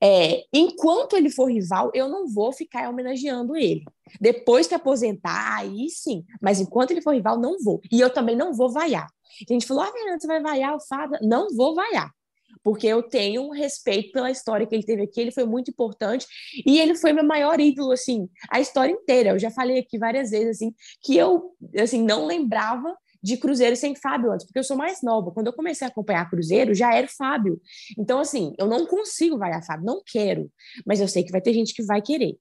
[0.03, 3.85] É, enquanto ele for rival, eu não vou ficar homenageando ele.
[4.21, 6.25] Depois que aposentar, aí sim.
[6.41, 7.81] Mas enquanto ele for rival, não vou.
[7.91, 9.07] E eu também não vou vaiar.
[9.49, 11.19] A gente falou, ah, Fernando, você vai vaiar o Fábio?
[11.23, 12.11] Não vou vaiar.
[12.63, 16.27] Porque eu tenho um respeito pela história que ele teve aqui, ele foi muito importante
[16.67, 19.31] e ele foi meu maior ídolo, assim, a história inteira.
[19.31, 23.95] Eu já falei aqui várias vezes, assim, que eu, assim, não lembrava de Cruzeiro sem
[23.95, 25.31] Fábio antes, porque eu sou mais nova.
[25.31, 27.61] Quando eu comecei a acompanhar Cruzeiro, já era o Fábio.
[27.99, 30.51] Então, assim, eu não consigo vaiar Fábio, não quero.
[30.87, 32.37] Mas eu sei que vai ter gente que vai querer.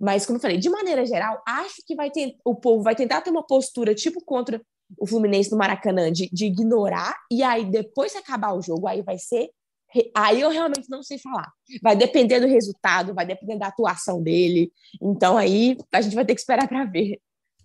[0.00, 3.20] Mas, como eu falei, de maneira geral, acho que vai ter, o povo vai tentar
[3.20, 4.60] ter uma postura tipo contra
[4.98, 9.02] o Fluminense no Maracanã, de, de ignorar, e aí depois que acabar o jogo, aí
[9.02, 9.48] vai ser.
[10.14, 11.52] Aí eu realmente não sei falar.
[11.80, 14.72] Vai depender do resultado, vai depender da atuação dele.
[15.00, 17.20] Então aí a gente vai ter que esperar para ver.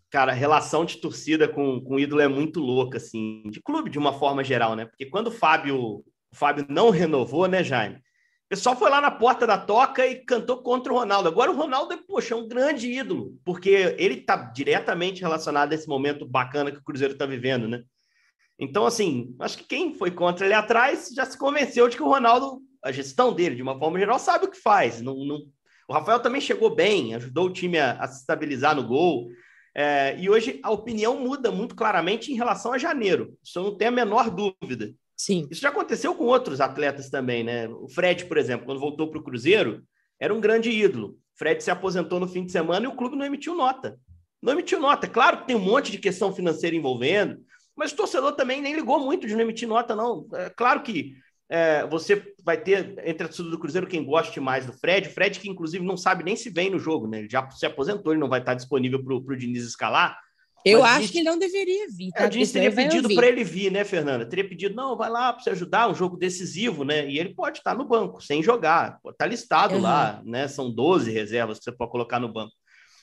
[0.10, 3.90] Cara, a relação de torcida com, com o ídolo é muito louca, assim, de clube
[3.90, 4.86] de uma forma geral, né?
[4.86, 7.98] Porque quando o Fábio, o Fábio não renovou, né, Jaime?
[7.98, 11.30] O pessoal foi lá na porta da toca e cantou contra o Ronaldo.
[11.30, 13.70] Agora o Ronaldo, poxa, é um grande ídolo, porque
[14.00, 17.84] ele está diretamente relacionado a esse momento bacana que o Cruzeiro está vivendo, né?
[18.58, 22.10] Então, assim, acho que quem foi contra ele atrás já se convenceu de que o
[22.10, 25.00] Ronaldo, a gestão dele, de uma forma geral, sabe o que faz.
[25.00, 25.38] Não, não...
[25.88, 29.30] O Rafael também chegou bem, ajudou o time a, a se estabilizar no gol.
[29.76, 33.38] É, e hoje a opinião muda muito claramente em relação a janeiro.
[33.44, 34.94] Isso eu não tenho a menor dúvida.
[35.16, 35.48] Sim.
[35.52, 37.68] Isso já aconteceu com outros atletas também, né?
[37.68, 39.84] O Fred, por exemplo, quando voltou para o Cruzeiro,
[40.20, 41.10] era um grande ídolo.
[41.10, 44.00] O Fred se aposentou no fim de semana e o clube não emitiu nota.
[44.42, 45.08] Não emitiu nota.
[45.08, 47.38] Claro que tem um monte de questão financeira envolvendo,
[47.76, 50.28] mas o torcedor também nem ligou muito de não emitir nota, não.
[50.34, 51.14] É claro que
[51.50, 55.08] é, você vai ter entre a torcida do Cruzeiro quem goste mais do Fred.
[55.10, 57.20] O Fred, que inclusive não sabe nem se vem no jogo, né?
[57.20, 60.18] Ele já se aposentou, ele não vai estar disponível para o Diniz escalar.
[60.66, 62.12] Eu acho disse- que ele não deveria vir.
[62.12, 62.24] Tá?
[62.24, 64.26] É, o Diniz teria pedido para ele vir, né, Fernanda?
[64.26, 67.10] Teria pedido, não, vai lá para você ajudar, um jogo decisivo, né?
[67.10, 69.00] E ele pode estar no banco, sem jogar.
[69.08, 69.82] Está listado Uhum.
[69.82, 70.48] lá, né?
[70.50, 72.52] São 12 reservas que você pode colocar no banco.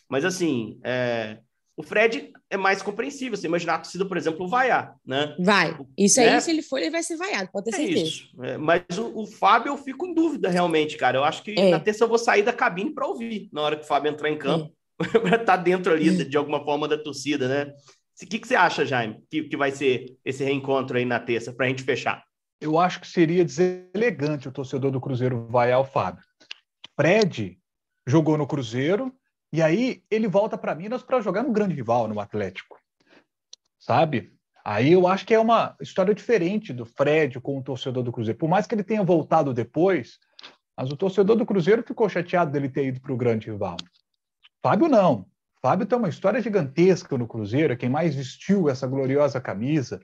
[0.09, 1.39] Mas, assim, é,
[1.77, 3.37] o Fred é mais compreensível.
[3.37, 5.37] Você imaginar a torcida, por exemplo, vaiar, né?
[5.39, 5.77] Vai.
[5.99, 6.41] Isso aí, Né?
[6.41, 8.03] se ele for, ele vai ser vaiado, pode ter É certeza.
[8.03, 8.43] isso.
[8.43, 11.19] É, mas o, o Fábio, eu fico em dúvida, realmente, cara.
[11.19, 11.71] Eu acho que É.
[11.71, 14.31] na terça eu vou sair da cabine para ouvir, na hora que o Fábio entrar
[14.31, 14.73] em campo,
[15.23, 17.73] para estar dentro ali, de, de alguma forma, da torcida, né?
[18.23, 21.53] O que, que você acha, Jaime, que, que vai ser esse reencontro aí na terça,
[21.53, 22.25] para a gente fechar?
[22.59, 26.25] Eu acho que seria deselegante o torcedor do Cruzeiro vaiar o Fábio.
[26.99, 27.59] Fred
[28.07, 29.13] jogou no Cruzeiro
[29.53, 32.79] e aí ele volta para Minas para jogar no grande rival, no Atlético.
[33.79, 34.33] Sabe?
[34.65, 38.39] Aí eu acho que é uma história diferente do Fred com o torcedor do Cruzeiro.
[38.39, 40.19] Por mais que ele tenha voltado depois,
[40.77, 43.77] mas o torcedor do Cruzeiro ficou chateado dele ter ido para o grande rival.
[44.61, 45.27] Fábio não.
[45.63, 50.01] Fábio tem uma história gigantesca no Cruzeiro, é quem mais vestiu essa gloriosa camisa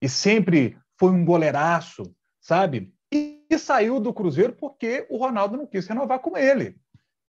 [0.00, 2.02] e sempre foi um goleiraço,
[2.40, 2.92] sabe?
[3.12, 6.76] E, e saiu do Cruzeiro porque o Ronaldo não quis renovar com ele.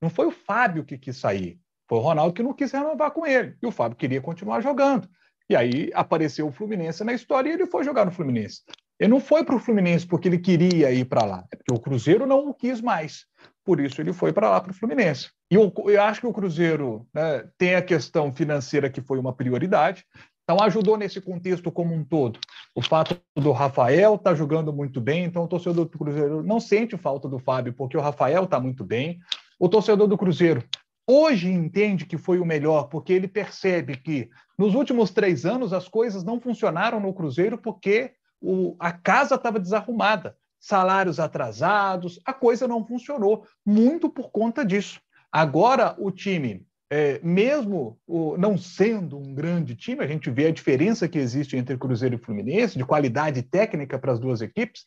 [0.04, 3.26] Não foi o Fábio que quis sair, foi o Ronaldo que não quis renovar com
[3.26, 3.56] ele.
[3.64, 5.08] E o Fábio queria continuar jogando.
[5.50, 8.64] E aí apareceu o Fluminense na história e ele foi jogar no Fluminense.
[9.00, 11.80] Ele não foi para o Fluminense porque ele queria ir para lá, é porque o
[11.80, 13.26] Cruzeiro não o quis mais.
[13.64, 15.30] Por isso ele foi para lá para o Fluminense.
[15.50, 19.34] E eu, eu acho que o Cruzeiro né, tem a questão financeira que foi uma
[19.34, 20.06] prioridade.
[20.44, 22.40] Então ajudou nesse contexto como um todo.
[22.76, 26.60] O fato do Rafael estar tá jogando muito bem, então o torcedor do Cruzeiro não
[26.60, 29.20] sente falta do Fábio, porque o Rafael está muito bem.
[29.64, 30.62] O torcedor do Cruzeiro
[31.08, 35.88] hoje entende que foi o melhor, porque ele percebe que nos últimos três anos as
[35.88, 42.68] coisas não funcionaram no Cruzeiro porque o, a casa estava desarrumada, salários atrasados, a coisa
[42.68, 45.00] não funcionou, muito por conta disso.
[45.32, 50.52] Agora o time é, mesmo o, não sendo um grande time, a gente vê a
[50.52, 54.84] diferença que existe entre Cruzeiro e Fluminense, de qualidade técnica para as duas equipes,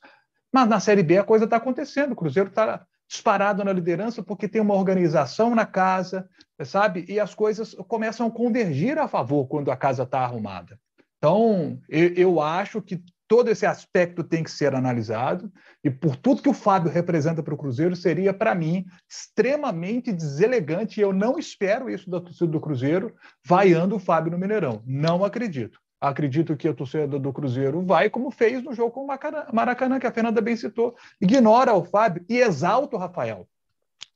[0.52, 2.12] mas na Série B a coisa está acontecendo.
[2.12, 6.28] O Cruzeiro está disparado na liderança porque tem uma organização na casa,
[6.64, 7.04] sabe?
[7.08, 10.78] E as coisas começam a convergir a favor quando a casa está arrumada.
[11.18, 15.52] Então, eu, eu acho que todo esse aspecto tem que ser analisado,
[15.82, 21.00] e por tudo que o Fábio representa para o Cruzeiro, seria, para mim, extremamente deselegante,
[21.00, 24.82] e eu não espero isso da torcida do Cruzeiro, vaiando o Fábio no Mineirão.
[24.86, 25.80] Não acredito.
[26.08, 30.06] Acredito que a torcida do Cruzeiro vai, como fez no jogo com o Maracanã, que
[30.06, 33.48] a Fernanda bem citou, ignora o Fábio e exalta o Rafael.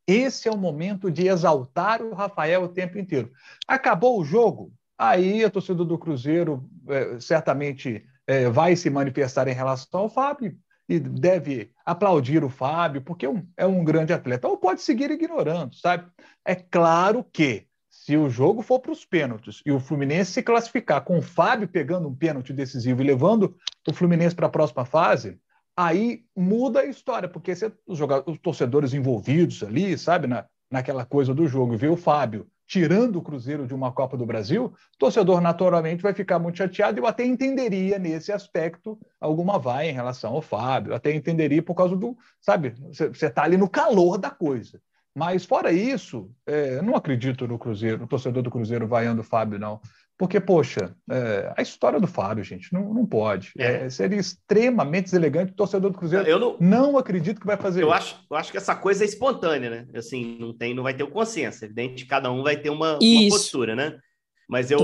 [0.07, 3.31] Esse é o momento de exaltar o Rafael o tempo inteiro.
[3.67, 9.55] Acabou o jogo, aí a torcida do Cruzeiro é, certamente é, vai se manifestar em
[9.55, 10.57] relação ao Fábio
[10.89, 14.49] e deve aplaudir o Fábio, porque é um, é um grande atleta.
[14.49, 16.09] Ou pode seguir ignorando, sabe?
[16.45, 17.67] É claro que
[18.11, 21.69] se o jogo for para os pênaltis e o Fluminense se classificar com o Fábio
[21.69, 23.55] pegando um pênalti decisivo e levando
[23.89, 25.39] o Fluminense para a próxima fase,
[25.77, 27.53] aí muda a história, porque
[27.87, 32.49] os, jogadores, os torcedores envolvidos ali, sabe, na, naquela coisa do jogo, ver o Fábio
[32.67, 36.99] tirando o Cruzeiro de uma Copa do Brasil, o torcedor naturalmente vai ficar muito chateado.
[36.99, 41.95] Eu até entenderia nesse aspecto alguma vai em relação ao Fábio, até entenderia por causa
[41.95, 44.81] do, sabe, você está ali no calor da coisa.
[45.15, 49.59] Mas fora isso, é, não acredito no Cruzeiro, no torcedor do Cruzeiro vaiando o Fábio,
[49.59, 49.81] não.
[50.21, 53.53] Porque, poxa, é, a história do Fábio, gente, não, não pode.
[53.57, 53.87] É.
[53.87, 56.27] É, seria extremamente deselegante o torcedor do Cruzeiro.
[56.29, 57.97] Eu não, não acredito que vai fazer eu isso.
[57.97, 59.87] Acho, eu acho que essa coisa é espontânea, né?
[59.95, 61.65] Assim, não, tem, não vai ter o consenso.
[61.65, 63.99] É evidente cada um vai ter uma, uma postura, né?
[64.47, 64.79] Mas eu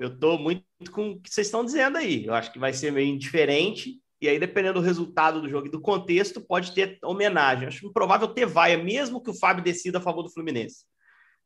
[0.00, 2.24] estou muito com o que vocês estão dizendo aí.
[2.24, 4.00] Eu acho que vai ser meio indiferente.
[4.20, 7.68] E aí, dependendo do resultado do jogo e do contexto, pode ter homenagem.
[7.68, 10.84] Acho improvável ter vaia, mesmo que o Fábio decida a favor do Fluminense.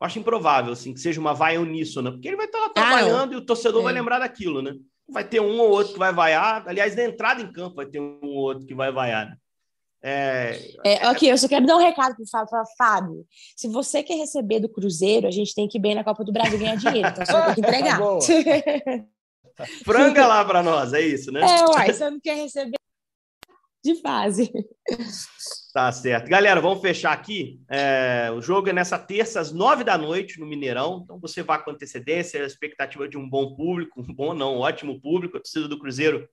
[0.01, 2.71] Eu acho improvável, assim, que seja uma vaia uníssona, porque ele vai estar lá ah,
[2.71, 3.85] trabalhando ah, e o torcedor é.
[3.85, 4.75] vai lembrar daquilo, né?
[5.09, 6.67] Vai ter um ou outro que vai vaiar.
[6.67, 9.37] Aliás, na entrada em campo vai ter um ou outro que vai vaiar, né?
[10.05, 12.51] É, é, ok, eu só quero dar um recado para o Fábio.
[12.51, 16.03] Falar, Fábio, se você quer receber do Cruzeiro, a gente tem que ir bem na
[16.03, 17.09] Copa do Brasil ganhar dinheiro.
[17.09, 18.01] Então só tem que entregar.
[19.85, 21.41] Franga lá para nós, é isso, né?
[21.41, 22.77] É, uai, você não quer receber
[23.85, 24.51] de fase.
[25.73, 26.29] Tá certo.
[26.29, 27.61] Galera, vamos fechar aqui.
[27.69, 31.01] É, o jogo é nessa terça, às nove da noite, no Mineirão.
[31.03, 34.61] Então você vai com antecedência, a expectativa de um bom público, um bom não, um
[34.61, 35.37] ótimo público.
[35.37, 36.29] A torcida do Cruzeiro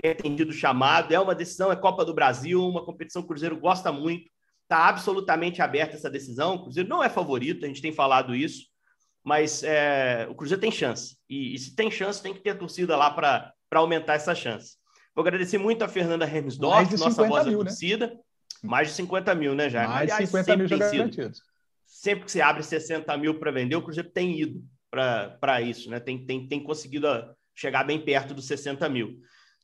[0.00, 1.12] tem atendido o chamado.
[1.12, 4.30] É uma decisão, é Copa do Brasil, uma competição que o Cruzeiro gosta muito.
[4.62, 6.54] Está absolutamente aberta essa decisão.
[6.54, 8.66] O Cruzeiro não é favorito, a gente tem falado isso,
[9.24, 11.16] mas é, o Cruzeiro tem chance.
[11.28, 14.76] E, e, se tem chance, tem que ter torcida lá para aumentar essa chance.
[15.14, 17.70] Vou agradecer muito a Fernanda Hermsdorf, nossa voz mil, da né?
[17.70, 18.06] torcida.
[18.08, 18.16] Né?
[18.62, 19.88] Mais de 50 mil, né, Jair?
[19.88, 21.42] Mais de 50 mil já garantidos.
[21.86, 25.98] Sempre que você abre 60 mil para vender, o Cruzeiro tem ido para isso, né?
[25.98, 27.08] Tem, tem, tem conseguido
[27.54, 29.20] chegar bem perto dos 60 mil.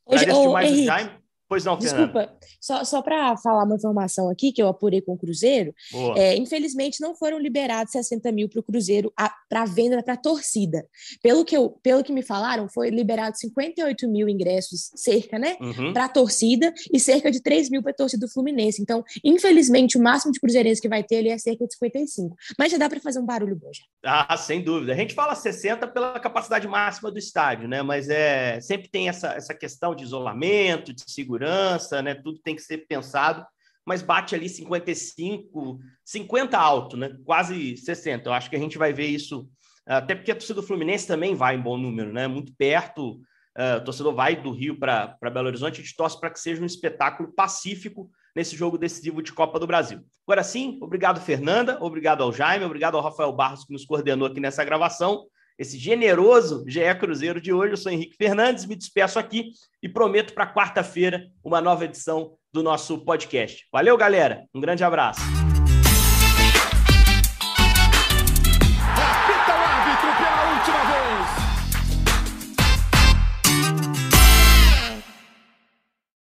[0.07, 1.11] Agradeço demais Henrique, Jaime.
[1.51, 5.19] Pois não, Desculpa, só, só para falar uma informação aqui que eu apurei com o
[5.19, 5.75] Cruzeiro,
[6.15, 9.13] é, infelizmente não foram liberados 60 mil para o Cruzeiro
[9.49, 10.87] para venda para a torcida.
[11.21, 15.57] Pelo que, eu, pelo que me falaram, foi liberado 58 mil ingressos, cerca, né?
[15.61, 15.93] Uhum.
[15.93, 18.81] Para a torcida e cerca de 3 mil para a torcida do Fluminense.
[18.81, 22.37] Então, infelizmente, o máximo de cruzeirenses que vai ter ali é cerca de 55.
[22.57, 23.83] Mas já dá para fazer um barulho bom já.
[24.05, 24.93] Ah, sem dúvida.
[24.93, 27.83] A gente fala 60 pela capacidade máxima do estádio, né?
[27.83, 32.15] Mas é sempre tem essa, essa questão de isolamento, de segurança segurança, né?
[32.15, 33.45] Tudo tem que ser pensado,
[33.85, 37.17] mas bate ali 55, 50 alto, né?
[37.25, 38.29] Quase 60.
[38.29, 39.49] Eu acho que a gente vai ver isso,
[39.87, 42.29] até porque a torcida do Fluminense também vai em bom número, né?
[42.29, 43.21] Muito perto.
[43.59, 46.67] Uh, torcedor vai do Rio para Belo Horizonte, a gente torce para que seja um
[46.67, 50.01] espetáculo pacífico nesse jogo decisivo de Copa do Brasil.
[50.25, 54.39] Agora sim, obrigado, Fernanda, obrigado ao Jaime, obrigado ao Rafael Barros, que nos coordenou aqui
[54.39, 55.27] nessa gravação
[55.61, 57.75] esse generoso GE Cruzeiro de hoje.
[57.75, 59.51] Eu sou Henrique Fernandes, me despeço aqui
[59.83, 63.67] e prometo para quarta-feira uma nova edição do nosso podcast.
[63.71, 64.47] Valeu, galera.
[64.55, 65.21] Um grande abraço.